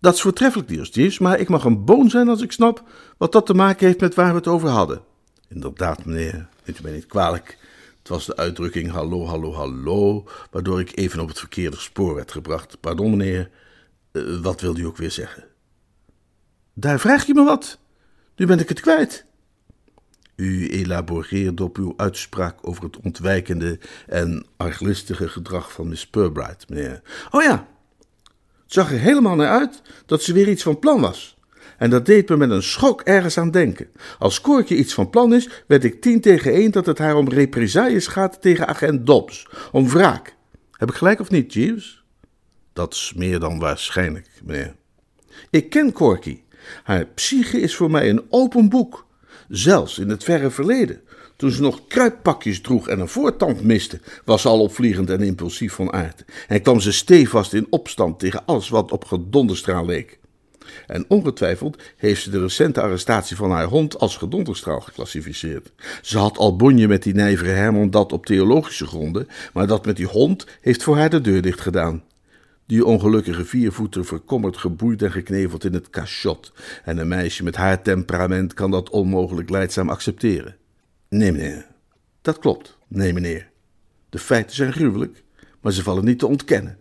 Dat 0.00 0.14
is 0.14 0.20
voortreffelijk, 0.20 0.70
Jeeves, 0.70 1.18
maar 1.18 1.38
ik 1.38 1.48
mag 1.48 1.64
een 1.64 1.84
boon 1.84 2.10
zijn 2.10 2.28
als 2.28 2.42
ik 2.42 2.52
snap 2.52 2.82
wat 3.16 3.32
dat 3.32 3.46
te 3.46 3.54
maken 3.54 3.86
heeft 3.86 4.00
met 4.00 4.14
waar 4.14 4.30
we 4.30 4.36
het 4.36 4.46
over 4.46 4.68
hadden. 4.68 5.02
Inderdaad, 5.48 6.04
meneer, 6.04 6.48
neemt 6.64 6.78
u 6.78 6.82
mij 6.82 6.92
niet 6.92 7.06
kwalijk. 7.06 7.58
Het 7.98 8.08
was 8.08 8.26
de 8.26 8.36
uitdrukking 8.36 8.90
hallo, 8.90 9.26
hallo, 9.26 9.52
hallo, 9.52 10.28
waardoor 10.50 10.80
ik 10.80 10.96
even 10.96 11.20
op 11.20 11.28
het 11.28 11.38
verkeerde 11.38 11.76
spoor 11.76 12.14
werd 12.14 12.32
gebracht. 12.32 12.80
Pardon, 12.80 13.10
meneer, 13.10 13.50
uh, 14.12 14.40
wat 14.40 14.60
wilde 14.60 14.80
u 14.80 14.84
ook 14.84 14.96
weer 14.96 15.10
zeggen? 15.10 15.44
Daar 16.74 17.00
vraag 17.00 17.26
je 17.26 17.34
me 17.34 17.44
wat. 17.44 17.78
Nu 18.36 18.46
ben 18.46 18.58
ik 18.58 18.68
het 18.68 18.80
kwijt. 18.80 19.24
U 20.38 20.68
elaboreerde 20.68 21.64
op 21.64 21.76
uw 21.76 21.94
uitspraak 21.96 22.58
over 22.60 22.84
het 22.84 22.96
ontwijkende 23.02 23.78
en 24.06 24.46
arglistige 24.56 25.28
gedrag 25.28 25.72
van 25.72 25.88
Miss 25.88 26.06
Purbright, 26.06 26.68
meneer. 26.68 27.02
Oh 27.30 27.42
ja, 27.42 27.68
het 28.62 28.72
zag 28.72 28.92
er 28.92 28.98
helemaal 28.98 29.36
naar 29.36 29.58
uit 29.58 29.82
dat 30.06 30.22
ze 30.22 30.32
weer 30.32 30.48
iets 30.48 30.62
van 30.62 30.78
plan 30.78 31.00
was. 31.00 31.38
En 31.78 31.90
dat 31.90 32.06
deed 32.06 32.28
me 32.28 32.36
met 32.36 32.50
een 32.50 32.62
schok 32.62 33.00
ergens 33.00 33.38
aan 33.38 33.50
denken. 33.50 33.88
Als 34.18 34.40
Koortje 34.40 34.76
iets 34.76 34.94
van 34.94 35.10
plan 35.10 35.34
is, 35.34 35.48
werd 35.66 35.84
ik 35.84 36.00
tien 36.00 36.20
tegen 36.20 36.52
één 36.52 36.70
dat 36.70 36.86
het 36.86 36.98
haar 36.98 37.16
om 37.16 37.28
represailles 37.28 38.06
gaat 38.06 38.42
tegen 38.42 38.66
agent 38.66 39.06
Dobbs. 39.06 39.48
Om 39.72 39.88
wraak. 39.88 40.36
Heb 40.72 40.90
ik 40.90 40.96
gelijk 40.96 41.20
of 41.20 41.30
niet, 41.30 41.52
Jeeves? 41.52 42.04
Dat 42.72 42.92
is 42.92 43.12
meer 43.16 43.38
dan 43.38 43.58
waarschijnlijk, 43.58 44.28
meneer. 44.44 44.74
Ik 45.50 45.70
ken 45.70 45.92
Corky. 45.92 46.40
Haar 46.82 47.06
psyche 47.06 47.60
is 47.60 47.76
voor 47.76 47.90
mij 47.90 48.10
een 48.10 48.22
open 48.28 48.68
boek. 48.68 49.06
Zelfs 49.48 49.98
in 49.98 50.08
het 50.08 50.24
verre 50.24 50.50
verleden, 50.50 51.00
toen 51.36 51.50
ze 51.50 51.60
nog 51.60 51.86
kruippakjes 51.86 52.60
droeg 52.60 52.88
en 52.88 53.00
een 53.00 53.08
voortand 53.08 53.62
miste, 53.62 54.00
was 54.24 54.42
ze 54.42 54.48
al 54.48 54.60
opvliegend 54.60 55.10
en 55.10 55.20
impulsief 55.20 55.72
van 55.72 55.92
aard. 55.92 56.24
En 56.48 56.62
kwam 56.62 56.80
ze 56.80 56.92
stevast 56.92 57.52
in 57.52 57.66
opstand 57.70 58.18
tegen 58.18 58.44
alles 58.46 58.68
wat 58.68 58.92
op 58.92 59.04
gedonderstraal 59.04 59.86
leek. 59.86 60.18
En 60.86 61.04
ongetwijfeld 61.08 61.82
heeft 61.96 62.22
ze 62.22 62.30
de 62.30 62.40
recente 62.40 62.80
arrestatie 62.80 63.36
van 63.36 63.50
haar 63.50 63.66
hond 63.66 63.98
als 63.98 64.16
gedonderstraal 64.16 64.80
geclassificeerd. 64.80 65.72
Ze 66.02 66.18
had 66.18 66.38
al 66.38 66.56
bonje 66.56 66.88
met 66.88 67.02
die 67.02 67.14
nijvere 67.14 67.50
Herman 67.50 67.90
dat 67.90 68.12
op 68.12 68.26
theologische 68.26 68.86
gronden, 68.86 69.28
maar 69.52 69.66
dat 69.66 69.86
met 69.86 69.96
die 69.96 70.06
hond 70.06 70.46
heeft 70.60 70.82
voor 70.82 70.96
haar 70.96 71.10
de 71.10 71.20
deur 71.20 71.42
dicht 71.42 71.60
gedaan. 71.60 72.02
Die 72.68 72.84
ongelukkige 72.84 73.44
viervoeter 73.44 74.04
verkommerd 74.04 74.56
geboeid 74.56 75.02
en 75.02 75.12
gekneveld 75.12 75.64
in 75.64 75.74
het 75.74 75.90
cachot. 75.90 76.52
En 76.84 76.98
een 76.98 77.08
meisje 77.08 77.44
met 77.44 77.56
haar 77.56 77.82
temperament 77.82 78.54
kan 78.54 78.70
dat 78.70 78.90
onmogelijk 78.90 79.50
leidzaam 79.50 79.88
accepteren. 79.88 80.56
Nee, 81.08 81.32
meneer. 81.32 81.66
Dat 82.22 82.38
klopt. 82.38 82.78
Nee, 82.88 83.12
meneer. 83.12 83.50
De 84.08 84.18
feiten 84.18 84.56
zijn 84.56 84.72
gruwelijk, 84.72 85.22
maar 85.60 85.72
ze 85.72 85.82
vallen 85.82 86.04
niet 86.04 86.18
te 86.18 86.26
ontkennen. 86.26 86.78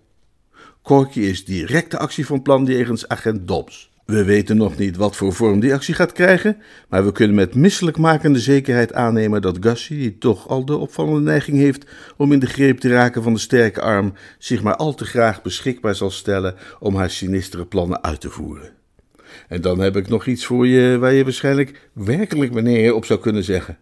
Corky 0.82 1.20
is 1.20 1.46
directe 1.46 1.98
actie 1.98 2.26
van 2.26 2.42
plan 2.42 2.66
jegens 2.66 3.08
agent 3.08 3.48
Dobbs. 3.48 3.92
We 4.08 4.24
weten 4.24 4.58
nog 4.58 4.78
niet 4.78 4.96
wat 4.96 5.16
voor 5.16 5.34
vorm 5.34 5.60
die 5.60 5.74
actie 5.74 5.94
gaat 5.94 6.12
krijgen, 6.12 6.58
maar 6.90 7.06
we 7.06 7.12
kunnen 7.12 7.36
met 7.36 7.56
misselijkmakende 7.56 8.40
zekerheid 8.40 8.94
aannemen 8.94 9.42
dat 9.42 9.58
Gussie, 9.60 9.98
die 9.98 10.18
toch 10.18 10.48
al 10.48 10.66
de 10.66 10.78
opvallende 10.78 11.20
neiging 11.20 11.58
heeft 11.58 11.86
om 12.18 12.32
in 12.32 12.40
de 12.40 12.46
greep 12.46 12.80
te 12.80 12.90
raken 12.90 13.24
van 13.24 13.34
de 13.34 13.40
sterke 13.40 13.82
arm, 13.82 14.14
zich 14.38 14.64
maar 14.64 14.76
al 14.76 14.94
te 14.94 15.06
graag 15.06 15.42
beschikbaar 15.42 15.96
zal 15.96 16.10
stellen 16.10 16.56
om 16.80 16.96
haar 16.96 17.10
sinistere 17.10 17.66
plannen 17.66 18.04
uit 18.04 18.22
te 18.22 18.30
voeren. 18.30 18.70
En 19.48 19.62
dan 19.62 19.80
heb 19.80 19.96
ik 19.96 20.08
nog 20.08 20.26
iets 20.26 20.46
voor 20.46 20.68
je 20.68 20.98
waar 20.98 21.14
je 21.14 21.24
waarschijnlijk 21.24 21.90
werkelijk 21.94 22.54
meneer 22.54 22.94
op 22.94 23.06
zou 23.06 23.20
kunnen 23.20 23.44
zeggen. 23.44 23.78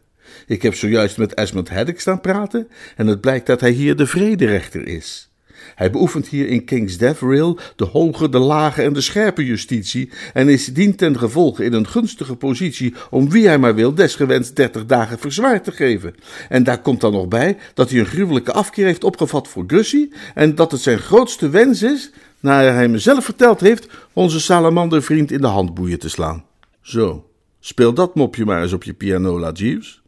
Ik 0.47 0.61
heb 0.61 0.75
zojuist 0.75 1.17
met 1.17 1.33
Esmond 1.33 1.69
Haddock 1.69 1.99
staan 1.99 2.21
praten 2.21 2.67
en 2.95 3.07
het 3.07 3.21
blijkt 3.21 3.47
dat 3.47 3.61
hij 3.61 3.71
hier 3.71 3.95
de 3.95 4.07
vrederechter 4.07 4.87
is. 4.87 5.34
Hij 5.75 5.91
beoefent 5.91 6.27
hier 6.27 6.47
in 6.47 6.65
King's 6.65 6.97
Deverill 6.97 7.57
de 7.75 7.85
hoge, 7.85 8.29
de 8.29 8.39
lage 8.39 8.81
en 8.81 8.93
de 8.93 9.01
scherpe 9.01 9.45
justitie 9.45 10.09
en 10.33 10.49
is 10.49 10.65
dien 10.65 10.95
ten 10.95 11.17
gevolge 11.17 11.63
in 11.63 11.73
een 11.73 11.87
gunstige 11.87 12.35
positie 12.35 12.93
om 13.09 13.29
wie 13.29 13.47
hij 13.47 13.57
maar 13.57 13.75
wil 13.75 13.93
desgewenst 13.93 14.55
dertig 14.55 14.85
dagen 14.85 15.19
verzwaard 15.19 15.63
te 15.63 15.71
geven. 15.71 16.15
En 16.49 16.63
daar 16.63 16.81
komt 16.81 17.01
dan 17.01 17.11
nog 17.11 17.27
bij 17.27 17.57
dat 17.73 17.89
hij 17.89 17.99
een 17.99 18.05
gruwelijke 18.05 18.53
afkeer 18.53 18.85
heeft 18.85 19.03
opgevat 19.03 19.47
voor 19.47 19.63
Gussie 19.67 20.13
en 20.33 20.55
dat 20.55 20.71
het 20.71 20.81
zijn 20.81 20.99
grootste 20.99 21.49
wens 21.49 21.83
is, 21.83 22.11
naar 22.39 22.73
hij 22.73 22.87
mezelf 22.87 23.25
verteld 23.25 23.59
heeft, 23.59 23.87
onze 24.13 24.39
salamandervriend 24.39 25.31
in 25.31 25.41
de 25.41 25.47
handboeien 25.47 25.99
te 25.99 26.09
slaan. 26.09 26.45
Zo, 26.81 27.29
speel 27.59 27.93
dat 27.93 28.15
mopje 28.15 28.45
maar 28.45 28.61
eens 28.61 28.73
op 28.73 28.83
je 28.83 28.93
pianola, 28.93 29.51
Jeeves. 29.51 30.01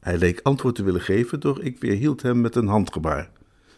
Hij 0.00 0.18
leek 0.18 0.40
antwoord 0.42 0.74
te 0.74 0.82
willen 0.82 1.00
geven, 1.00 1.40
doch 1.40 1.60
ik 1.60 1.80
weerhield 1.80 2.22
hem 2.22 2.40
met 2.40 2.56
een 2.56 2.66
handgebaar. 2.66 3.30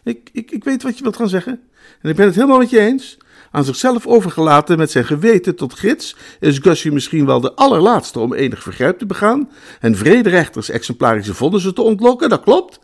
Ik, 0.07 0.29
ik, 0.31 0.51
ik 0.51 0.63
weet 0.63 0.83
wat 0.83 0.97
je 0.97 1.03
wilt 1.03 1.15
gaan 1.15 1.29
zeggen. 1.29 1.61
En 2.01 2.09
ik 2.09 2.15
ben 2.15 2.25
het 2.25 2.35
helemaal 2.35 2.57
met 2.57 2.69
je 2.69 2.79
eens. 2.79 3.17
Aan 3.51 3.63
zichzelf 3.63 4.07
overgelaten 4.07 4.77
met 4.77 4.91
zijn 4.91 5.05
geweten 5.05 5.55
tot 5.55 5.73
gids, 5.73 6.15
is 6.39 6.57
Gussie 6.57 6.91
misschien 6.91 7.25
wel 7.25 7.41
de 7.41 7.53
allerlaatste 7.53 8.19
om 8.19 8.33
enig 8.33 8.63
vergrijp 8.63 8.97
te 8.99 9.05
begaan 9.05 9.49
en 9.79 9.95
vrederechters 9.95 10.69
exemplarische 10.69 11.33
vonnissen 11.33 11.73
te 11.73 11.81
ontlokken, 11.81 12.29
dat 12.29 12.43
klopt. 12.43 12.79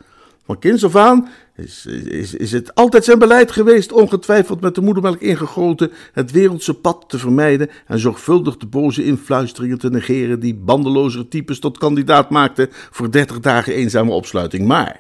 Van 0.46 0.60
kinds 0.60 0.86
af 0.86 0.96
aan 0.96 1.30
is, 1.56 1.86
is, 1.86 2.34
is 2.34 2.52
het 2.52 2.76
altijd 2.76 3.04
zijn 3.04 3.20
beleid 3.20 3.52
geweest, 3.52 3.92
ongetwijfeld 3.92 4.62
met 4.62 4.76
de 4.76 4.82
moedermelk 4.82 5.20
ingegoten, 5.20 5.92
het 6.14 6.32
wereldse 6.32 6.74
pad 6.74 7.04
te 7.08 7.18
vermijden 7.18 7.70
en 7.88 8.00
zorgvuldig 8.00 8.58
de 8.58 8.66
boze 8.66 9.06
influisteringen 9.06 9.80
te 9.80 9.90
negeren 9.90 10.40
die 10.40 10.56
bandelozere 10.56 11.28
types 11.28 11.60
tot 11.60 11.78
kandidaat 11.78 12.30
maakten 12.30 12.70
voor 12.72 13.12
dertig 13.12 13.40
dagen 13.40 13.74
eenzame 13.74 14.12
opsluiting. 14.12 14.68
Maar 14.68 15.00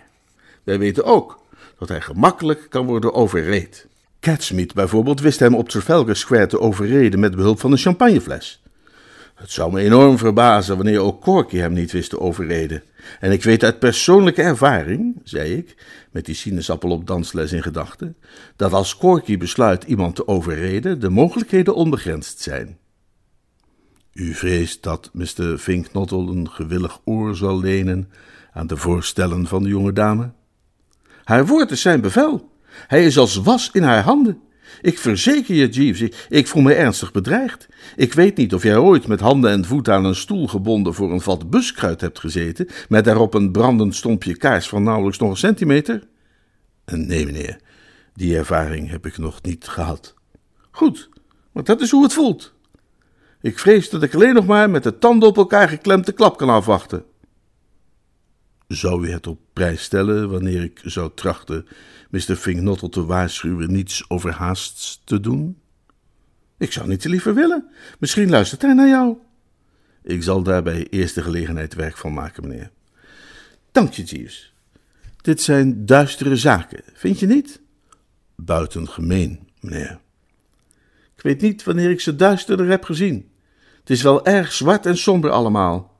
wij 0.63 0.79
weten 0.79 1.03
ook 1.03 1.42
dat 1.87 1.97
hij 1.97 2.01
gemakkelijk 2.01 2.65
kan 2.69 2.85
worden 2.85 3.13
overreed. 3.13 3.87
Catsmeet 4.19 4.73
bijvoorbeeld 4.73 5.19
wist 5.19 5.39
hem 5.39 5.55
op 5.55 5.69
Trafalgar 5.69 6.15
Square 6.15 6.47
te 6.47 6.59
overreden 6.59 7.19
met 7.19 7.35
behulp 7.35 7.59
van 7.59 7.71
een 7.71 7.77
champagnefles. 7.77 8.61
Het 9.35 9.51
zou 9.51 9.71
me 9.71 9.79
enorm 9.81 10.17
verbazen 10.17 10.75
wanneer 10.75 10.99
ook 10.99 11.21
Corky 11.21 11.57
hem 11.57 11.73
niet 11.73 11.91
wist 11.91 12.09
te 12.09 12.19
overreden. 12.19 12.83
En 13.19 13.31
ik 13.31 13.43
weet 13.43 13.63
uit 13.63 13.79
persoonlijke 13.79 14.41
ervaring, 14.41 15.21
zei 15.23 15.53
ik, 15.53 15.75
met 16.11 16.25
die 16.25 16.35
sinaasappel 16.35 16.89
op 16.89 17.07
dansles 17.07 17.51
in 17.51 17.63
gedachten, 17.63 18.15
dat 18.55 18.73
als 18.73 18.97
Corky 18.97 19.37
besluit 19.37 19.83
iemand 19.83 20.15
te 20.15 20.27
overreden, 20.27 20.99
de 20.99 21.09
mogelijkheden 21.09 21.75
onbegrensd 21.75 22.39
zijn. 22.39 22.77
U 24.13 24.33
vreest 24.33 24.83
dat 24.83 25.09
Mr. 25.13 25.57
Finknottel 25.57 26.29
een 26.29 26.49
gewillig 26.49 26.99
oor 27.03 27.35
zal 27.35 27.59
lenen 27.59 28.09
aan 28.53 28.67
de 28.67 28.77
voorstellen 28.77 29.47
van 29.47 29.63
de 29.63 29.69
jonge 29.69 29.93
dame? 29.93 30.31
Haar 31.23 31.45
woord 31.45 31.71
is 31.71 31.81
zijn 31.81 32.01
bevel. 32.01 32.49
Hij 32.87 33.05
is 33.05 33.17
als 33.17 33.35
was 33.35 33.69
in 33.71 33.83
haar 33.83 34.03
handen. 34.03 34.41
Ik 34.81 34.97
verzeker 34.97 35.55
je, 35.55 35.67
Jeeves, 35.67 36.27
ik, 36.29 36.47
voel 36.47 36.61
me 36.61 36.73
ernstig 36.73 37.11
bedreigd. 37.11 37.67
Ik 37.95 38.13
weet 38.13 38.37
niet 38.37 38.53
of 38.53 38.63
jij 38.63 38.77
ooit 38.77 39.07
met 39.07 39.19
handen 39.19 39.51
en 39.51 39.65
voeten 39.65 39.93
aan 39.93 40.05
een 40.05 40.15
stoel 40.15 40.47
gebonden 40.47 40.93
voor 40.93 41.11
een 41.11 41.21
vat 41.21 41.49
buskruid 41.49 42.01
hebt 42.01 42.19
gezeten, 42.19 42.67
met 42.89 43.05
daarop 43.05 43.33
een 43.33 43.51
brandend 43.51 43.95
stompje 43.95 44.37
kaars 44.37 44.67
van 44.67 44.83
nauwelijks 44.83 45.17
nog 45.17 45.29
een 45.29 45.37
centimeter. 45.37 46.03
Nee, 46.85 47.25
meneer, 47.25 47.59
die 48.13 48.37
ervaring 48.37 48.89
heb 48.89 49.05
ik 49.05 49.17
nog 49.17 49.41
niet 49.41 49.67
gehad. 49.67 50.13
Goed, 50.71 51.09
maar 51.51 51.63
dat 51.63 51.81
is 51.81 51.91
hoe 51.91 52.03
het 52.03 52.13
voelt. 52.13 52.53
Ik 53.41 53.59
vrees 53.59 53.89
dat 53.89 54.03
ik 54.03 54.13
alleen 54.13 54.33
nog 54.33 54.45
maar 54.45 54.69
met 54.69 54.83
de 54.83 54.97
tanden 54.97 55.29
op 55.29 55.37
elkaar 55.37 55.69
geklemd 55.69 56.05
de 56.05 56.11
klap 56.11 56.37
kan 56.37 56.49
afwachten. 56.49 57.05
Zou 58.73 59.07
u 59.07 59.11
het 59.11 59.27
op 59.27 59.39
prijs 59.53 59.83
stellen 59.83 60.29
wanneer 60.29 60.63
ik 60.63 60.81
zou 60.83 61.11
trachten 61.15 61.67
Mr. 62.09 62.35
Finknottel 62.35 62.89
te 62.89 63.05
waarschuwen 63.05 63.71
niets 63.71 64.09
overhaasts 64.09 65.01
te 65.03 65.19
doen? 65.19 65.57
Ik 66.57 66.71
zou 66.71 66.87
niet 66.87 67.01
te 67.01 67.09
liever 67.09 67.33
willen. 67.33 67.69
Misschien 67.99 68.29
luistert 68.29 68.61
hij 68.61 68.73
naar 68.73 68.87
jou. 68.87 69.17
Ik 70.03 70.23
zal 70.23 70.43
daar 70.43 70.63
bij 70.63 70.87
eerste 70.89 71.21
gelegenheid 71.21 71.73
werk 71.73 71.97
van 71.97 72.13
maken, 72.13 72.47
meneer. 72.47 72.71
Dank 73.71 73.93
je, 73.93 74.03
Jeeves. 74.03 74.53
Dit 75.21 75.41
zijn 75.41 75.85
duistere 75.85 76.35
zaken, 76.35 76.83
vind 76.93 77.19
je 77.19 77.27
niet? 77.27 77.61
Buitengemeen, 78.35 79.47
meneer. 79.59 79.99
Ik 81.15 81.21
weet 81.21 81.41
niet 81.41 81.63
wanneer 81.63 81.89
ik 81.89 82.01
ze 82.01 82.15
duisterder 82.15 82.67
heb 82.67 82.83
gezien. 82.83 83.29
Het 83.79 83.89
is 83.89 84.01
wel 84.01 84.25
erg 84.25 84.53
zwart 84.53 84.85
en 84.85 84.97
somber 84.97 85.29
allemaal. 85.29 85.92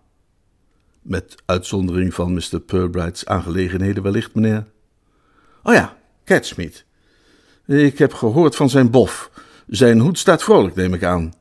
Met 1.04 1.36
uitzondering 1.46 2.14
van 2.14 2.34
Mr. 2.34 2.60
Purbright's 2.66 3.26
aangelegenheden 3.26 4.04
wellicht, 4.04 4.36
meneer. 4.36 4.66
Oh 5.64 5.74
ja, 5.74 5.98
Catsmeet. 6.26 6.86
Ik 7.66 7.98
heb 7.98 8.14
gehoord 8.14 8.56
van 8.56 8.70
zijn 8.70 8.92
bof. 8.92 9.32
Zijn 9.68 10.00
hoed 10.00 10.20
staat 10.20 10.44
vrolijk, 10.44 10.76
neem 10.76 10.94
ik 10.94 11.04
aan. 11.04 11.34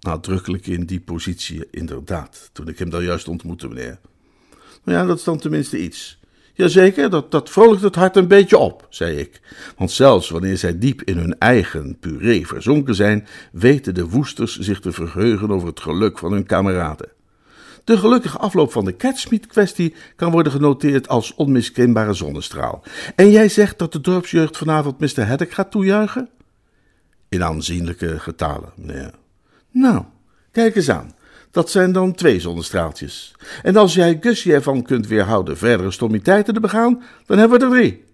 Nadrukkelijk 0.00 0.66
in 0.66 0.86
die 0.86 1.00
positie, 1.00 1.66
inderdaad, 1.70 2.50
toen 2.52 2.68
ik 2.68 2.78
hem 2.78 2.90
daar 2.90 3.02
juist 3.02 3.28
ontmoette, 3.28 3.68
meneer. 3.68 3.98
Nou 4.84 4.98
ja, 4.98 5.06
dat 5.06 5.18
is 5.18 5.24
dan 5.24 5.38
tenminste 5.38 5.78
iets. 5.78 6.20
Jazeker, 6.54 7.10
dat, 7.10 7.30
dat 7.30 7.50
vrolijkt 7.50 7.82
het 7.82 7.94
hart 7.94 8.16
een 8.16 8.28
beetje 8.28 8.58
op, 8.58 8.86
zei 8.90 9.16
ik. 9.16 9.40
Want 9.76 9.90
zelfs 9.90 10.30
wanneer 10.30 10.56
zij 10.56 10.78
diep 10.78 11.02
in 11.02 11.16
hun 11.16 11.38
eigen 11.38 11.98
puree 11.98 12.46
verzonken 12.46 12.94
zijn, 12.94 13.26
weten 13.52 13.94
de 13.94 14.08
woesters 14.08 14.58
zich 14.58 14.80
te 14.80 14.92
verheugen 14.92 15.50
over 15.50 15.68
het 15.68 15.80
geluk 15.80 16.18
van 16.18 16.32
hun 16.32 16.46
kameraden. 16.46 17.08
De 17.84 17.98
gelukkige 17.98 18.38
afloop 18.38 18.72
van 18.72 18.84
de 18.84 18.96
Catsmeet-kwestie 18.96 19.94
kan 20.16 20.30
worden 20.30 20.52
genoteerd 20.52 21.08
als 21.08 21.34
onmiskenbare 21.34 22.12
zonnestraal. 22.14 22.82
En 23.16 23.30
jij 23.30 23.48
zegt 23.48 23.78
dat 23.78 23.92
de 23.92 24.00
dorpsjeugd 24.00 24.56
vanavond 24.56 24.98
Mr. 24.98 25.26
Haddock 25.26 25.52
gaat 25.52 25.70
toejuichen? 25.70 26.28
In 27.28 27.44
aanzienlijke 27.44 28.18
getalen, 28.18 28.72
meneer. 28.76 29.14
Nou, 29.70 30.04
kijk 30.50 30.76
eens 30.76 30.90
aan. 30.90 31.14
Dat 31.50 31.70
zijn 31.70 31.92
dan 31.92 32.14
twee 32.14 32.40
zonnestraaltjes. 32.40 33.34
En 33.62 33.76
als 33.76 33.94
jij 33.94 34.18
Gussie 34.20 34.52
ervan 34.52 34.82
kunt 34.82 35.06
weerhouden 35.06 35.58
verdere 35.58 35.90
stommiteiten 35.90 36.54
te 36.54 36.60
begaan, 36.60 37.02
dan 37.26 37.38
hebben 37.38 37.58
we 37.58 37.64
er 37.64 37.70
drie. 37.70 38.04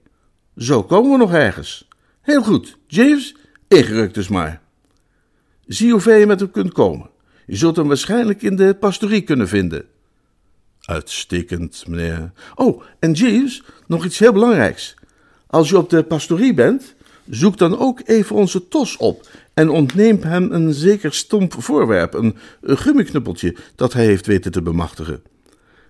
Zo 0.56 0.82
komen 0.82 1.10
we 1.10 1.16
nog 1.16 1.32
ergens. 1.32 1.88
Heel 2.20 2.42
goed, 2.42 2.78
Jeeves, 2.86 3.36
ingerukt 3.68 4.14
dus 4.14 4.28
maar. 4.28 4.60
Zie 5.66 5.90
hoe 5.90 6.00
ver 6.00 6.16
je 6.16 6.26
met 6.26 6.40
hem 6.40 6.50
kunt 6.50 6.72
komen. 6.72 7.10
Je 7.48 7.56
zult 7.56 7.76
hem 7.76 7.88
waarschijnlijk 7.88 8.42
in 8.42 8.56
de 8.56 8.76
pastorie 8.80 9.20
kunnen 9.20 9.48
vinden. 9.48 9.84
Uitstekend, 10.80 11.84
meneer. 11.86 12.32
Oh, 12.54 12.82
en 12.98 13.12
Jeeves, 13.12 13.62
nog 13.86 14.04
iets 14.04 14.18
heel 14.18 14.32
belangrijks. 14.32 14.94
Als 15.46 15.68
je 15.68 15.78
op 15.78 15.90
de 15.90 16.02
pastorie 16.02 16.54
bent, 16.54 16.94
zoek 17.28 17.58
dan 17.58 17.78
ook 17.78 18.00
even 18.04 18.36
onze 18.36 18.68
tos 18.68 18.96
op 18.96 19.28
en 19.54 19.68
ontneem 19.68 20.22
hem 20.22 20.52
een 20.52 20.72
zeker 20.72 21.14
stomp 21.14 21.62
voorwerp, 21.62 22.14
een, 22.14 22.36
gummiknuppeltje 22.60 23.56
dat 23.74 23.92
hij 23.92 24.04
heeft 24.04 24.26
weten 24.26 24.52
te 24.52 24.62
bemachtigen. 24.62 25.22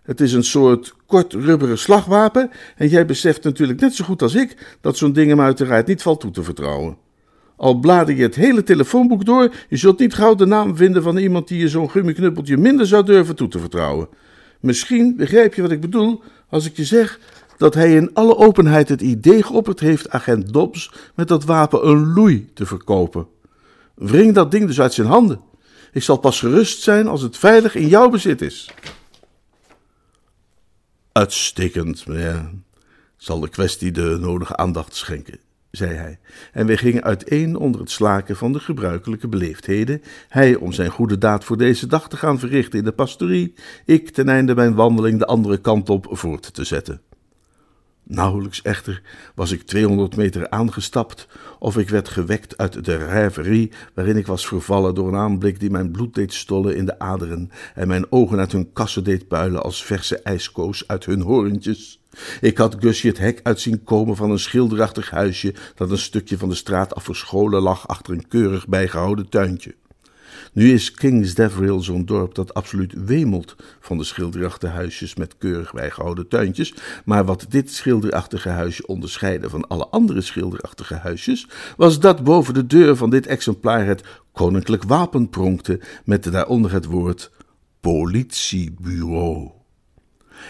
Het 0.02 0.20
is 0.20 0.32
een 0.32 0.44
soort 0.44 0.94
kort 1.06 1.32
rubberen 1.32 1.78
slagwapen 1.78 2.50
en 2.76 2.88
jij 2.88 3.06
beseft 3.06 3.44
natuurlijk 3.44 3.80
net 3.80 3.94
zo 3.94 4.04
goed 4.04 4.22
als 4.22 4.34
ik 4.34 4.76
dat 4.80 4.96
zo'n 4.96 5.12
ding 5.12 5.28
hem 5.28 5.40
uiteraard 5.40 5.86
niet 5.86 6.02
valt 6.02 6.20
toe 6.20 6.30
te 6.30 6.42
vertrouwen. 6.42 7.07
Al 7.58 7.74
blader 7.74 8.16
je 8.16 8.22
het 8.22 8.34
hele 8.34 8.62
telefoonboek 8.62 9.24
door, 9.24 9.54
je 9.68 9.76
zult 9.76 9.98
niet 9.98 10.14
gauw 10.14 10.34
de 10.34 10.46
naam 10.46 10.76
vinden 10.76 11.02
van 11.02 11.16
iemand 11.16 11.48
die 11.48 11.58
je 11.58 11.68
zo'n 11.68 11.90
gummiknuppeltje 11.90 12.56
minder 12.56 12.86
zou 12.86 13.04
durven 13.04 13.36
toe 13.36 13.48
te 13.48 13.58
vertrouwen. 13.58 14.08
Misschien 14.60 15.16
begrijp 15.16 15.54
je 15.54 15.62
wat 15.62 15.70
ik 15.70 15.80
bedoel 15.80 16.22
als 16.48 16.66
ik 16.66 16.76
je 16.76 16.84
zeg 16.84 17.18
dat 17.56 17.74
hij 17.74 17.94
in 17.94 18.14
alle 18.14 18.36
openheid 18.36 18.88
het 18.88 19.00
idee 19.00 19.42
geopperd 19.42 19.80
heeft 19.80 20.10
agent 20.10 20.52
Dobbs 20.52 20.92
met 21.14 21.28
dat 21.28 21.44
wapen 21.44 21.88
een 21.88 22.12
loei 22.12 22.50
te 22.54 22.66
verkopen. 22.66 23.26
Wring 23.94 24.34
dat 24.34 24.50
ding 24.50 24.66
dus 24.66 24.80
uit 24.80 24.92
zijn 24.92 25.08
handen. 25.08 25.40
Ik 25.92 26.02
zal 26.02 26.16
pas 26.16 26.38
gerust 26.38 26.82
zijn 26.82 27.06
als 27.06 27.22
het 27.22 27.36
veilig 27.36 27.74
in 27.74 27.88
jouw 27.88 28.08
bezit 28.08 28.42
is. 28.42 28.70
Uitstekend, 31.12 32.06
meneer. 32.06 32.50
Zal 33.16 33.40
de 33.40 33.48
kwestie 33.48 33.90
de 33.90 34.16
nodige 34.20 34.56
aandacht 34.56 34.94
schenken 34.94 35.46
zei 35.78 35.94
hij, 35.94 36.18
en 36.52 36.66
wij 36.66 36.76
gingen 36.76 37.02
uiteen 37.02 37.56
onder 37.56 37.80
het 37.80 37.90
slaken 37.90 38.36
van 38.36 38.52
de 38.52 38.60
gebruikelijke 38.60 39.28
beleefdheden, 39.28 40.02
hij 40.28 40.54
om 40.54 40.72
zijn 40.72 40.90
goede 40.90 41.18
daad 41.18 41.44
voor 41.44 41.56
deze 41.56 41.86
dag 41.86 42.08
te 42.08 42.16
gaan 42.16 42.38
verrichten 42.38 42.78
in 42.78 42.84
de 42.84 42.92
pastorie, 42.92 43.54
ik 43.84 44.10
ten 44.10 44.28
einde 44.28 44.54
mijn 44.54 44.74
wandeling 44.74 45.18
de 45.18 45.26
andere 45.26 45.58
kant 45.58 45.90
op 45.90 46.06
voort 46.10 46.54
te 46.54 46.64
zetten. 46.64 47.00
Nauwelijks 48.10 48.62
echter 48.62 49.02
was 49.34 49.50
ik 49.50 49.62
tweehonderd 49.62 50.16
meter 50.16 50.50
aangestapt, 50.50 51.28
of 51.58 51.76
ik 51.76 51.88
werd 51.88 52.08
gewekt 52.08 52.56
uit 52.56 52.84
de 52.84 52.96
rêverie 52.96 53.76
waarin 53.94 54.16
ik 54.16 54.26
was 54.26 54.46
vervallen 54.46 54.94
door 54.94 55.08
een 55.08 55.18
aanblik 55.18 55.60
die 55.60 55.70
mijn 55.70 55.90
bloed 55.90 56.14
deed 56.14 56.32
stollen 56.32 56.76
in 56.76 56.86
de 56.86 56.98
aderen 56.98 57.50
en 57.74 57.88
mijn 57.88 58.12
ogen 58.12 58.38
uit 58.38 58.52
hun 58.52 58.72
kassen 58.72 59.04
deed 59.04 59.28
puilen 59.28 59.62
als 59.62 59.84
verse 59.84 60.18
ijskoos 60.18 60.86
uit 60.86 61.04
hun 61.04 61.20
horentjes. 61.20 62.02
Ik 62.40 62.58
had 62.58 62.76
Gusje 62.78 63.08
het 63.08 63.18
hek 63.18 63.40
uitzien 63.42 63.84
komen 63.84 64.16
van 64.16 64.30
een 64.30 64.38
schilderachtig 64.38 65.10
huisje 65.10 65.54
dat 65.74 65.90
een 65.90 65.98
stukje 65.98 66.38
van 66.38 66.48
de 66.48 66.54
straat 66.54 66.94
af 66.94 67.04
verscholen 67.04 67.62
lag 67.62 67.88
achter 67.88 68.12
een 68.12 68.28
keurig 68.28 68.68
bijgehouden 68.68 69.28
tuintje. 69.28 69.74
Nu 70.52 70.72
is 70.72 70.90
Kings 70.90 71.34
Deverill 71.34 71.82
zo'n 71.82 72.04
dorp 72.04 72.34
dat 72.34 72.54
absoluut 72.54 72.92
wemelt 73.04 73.56
van 73.80 73.98
de 73.98 74.04
schilderachtige 74.04 74.72
huisjes 74.72 75.14
met 75.14 75.38
keurig 75.38 75.72
bijgehouden 75.72 76.28
tuintjes. 76.28 76.74
Maar 77.04 77.24
wat 77.24 77.46
dit 77.48 77.70
schilderachtige 77.70 78.48
huisje 78.48 78.86
onderscheidde 78.86 79.50
van 79.50 79.68
alle 79.68 79.86
andere 79.86 80.20
schilderachtige 80.20 80.94
huisjes, 80.94 81.48
was 81.76 82.00
dat 82.00 82.24
boven 82.24 82.54
de 82.54 82.66
deur 82.66 82.96
van 82.96 83.10
dit 83.10 83.26
exemplaar 83.26 83.86
het 83.86 84.02
koninklijk 84.32 84.82
wapen 84.82 85.28
pronkte 85.28 85.80
met 86.04 86.32
daaronder 86.32 86.72
het 86.72 86.84
woord 86.84 87.30
politiebureau. 87.80 89.57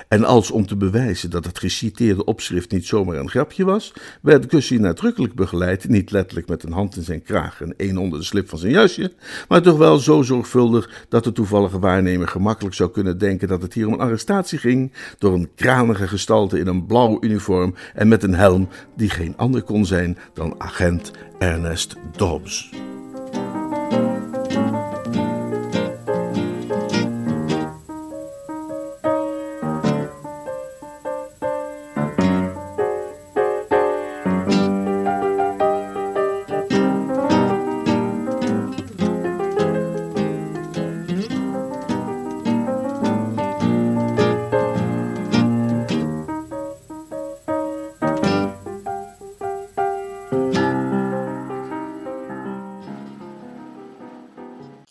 En 0.08 0.24
als 0.24 0.50
om 0.50 0.66
te 0.66 0.76
bewijzen 0.76 1.30
dat 1.30 1.44
het 1.44 1.58
geciteerde 1.58 2.24
opschrift 2.24 2.70
niet 2.70 2.86
zomaar 2.86 3.16
een 3.16 3.30
grapje 3.30 3.64
was, 3.64 3.92
werd 4.22 4.46
Gussie 4.48 4.80
nadrukkelijk 4.80 5.34
begeleid, 5.34 5.88
niet 5.88 6.10
letterlijk 6.10 6.48
met 6.48 6.62
een 6.62 6.72
hand 6.72 6.96
in 6.96 7.02
zijn 7.02 7.22
kraag 7.22 7.60
en 7.60 7.74
één 7.76 7.96
onder 7.96 8.18
de 8.18 8.24
slip 8.24 8.48
van 8.48 8.58
zijn 8.58 8.72
jasje, 8.72 9.12
maar 9.48 9.62
toch 9.62 9.78
wel 9.78 9.98
zo 9.98 10.22
zorgvuldig 10.22 11.06
dat 11.08 11.24
de 11.24 11.32
toevallige 11.32 11.78
waarnemer 11.78 12.28
gemakkelijk 12.28 12.74
zou 12.74 12.90
kunnen 12.90 13.18
denken 13.18 13.48
dat 13.48 13.62
het 13.62 13.74
hier 13.74 13.86
om 13.86 13.92
een 13.92 14.00
arrestatie 14.00 14.58
ging 14.58 14.92
door 15.18 15.34
een 15.34 15.50
kranige 15.54 16.08
gestalte 16.08 16.58
in 16.58 16.66
een 16.66 16.86
blauw 16.86 17.18
uniform 17.20 17.74
en 17.94 18.08
met 18.08 18.22
een 18.22 18.34
helm 18.34 18.68
die 18.96 19.10
geen 19.10 19.36
ander 19.36 19.62
kon 19.62 19.86
zijn 19.86 20.18
dan 20.34 20.54
agent 20.58 21.10
Ernest 21.38 21.96
Dobbs. 22.16 22.70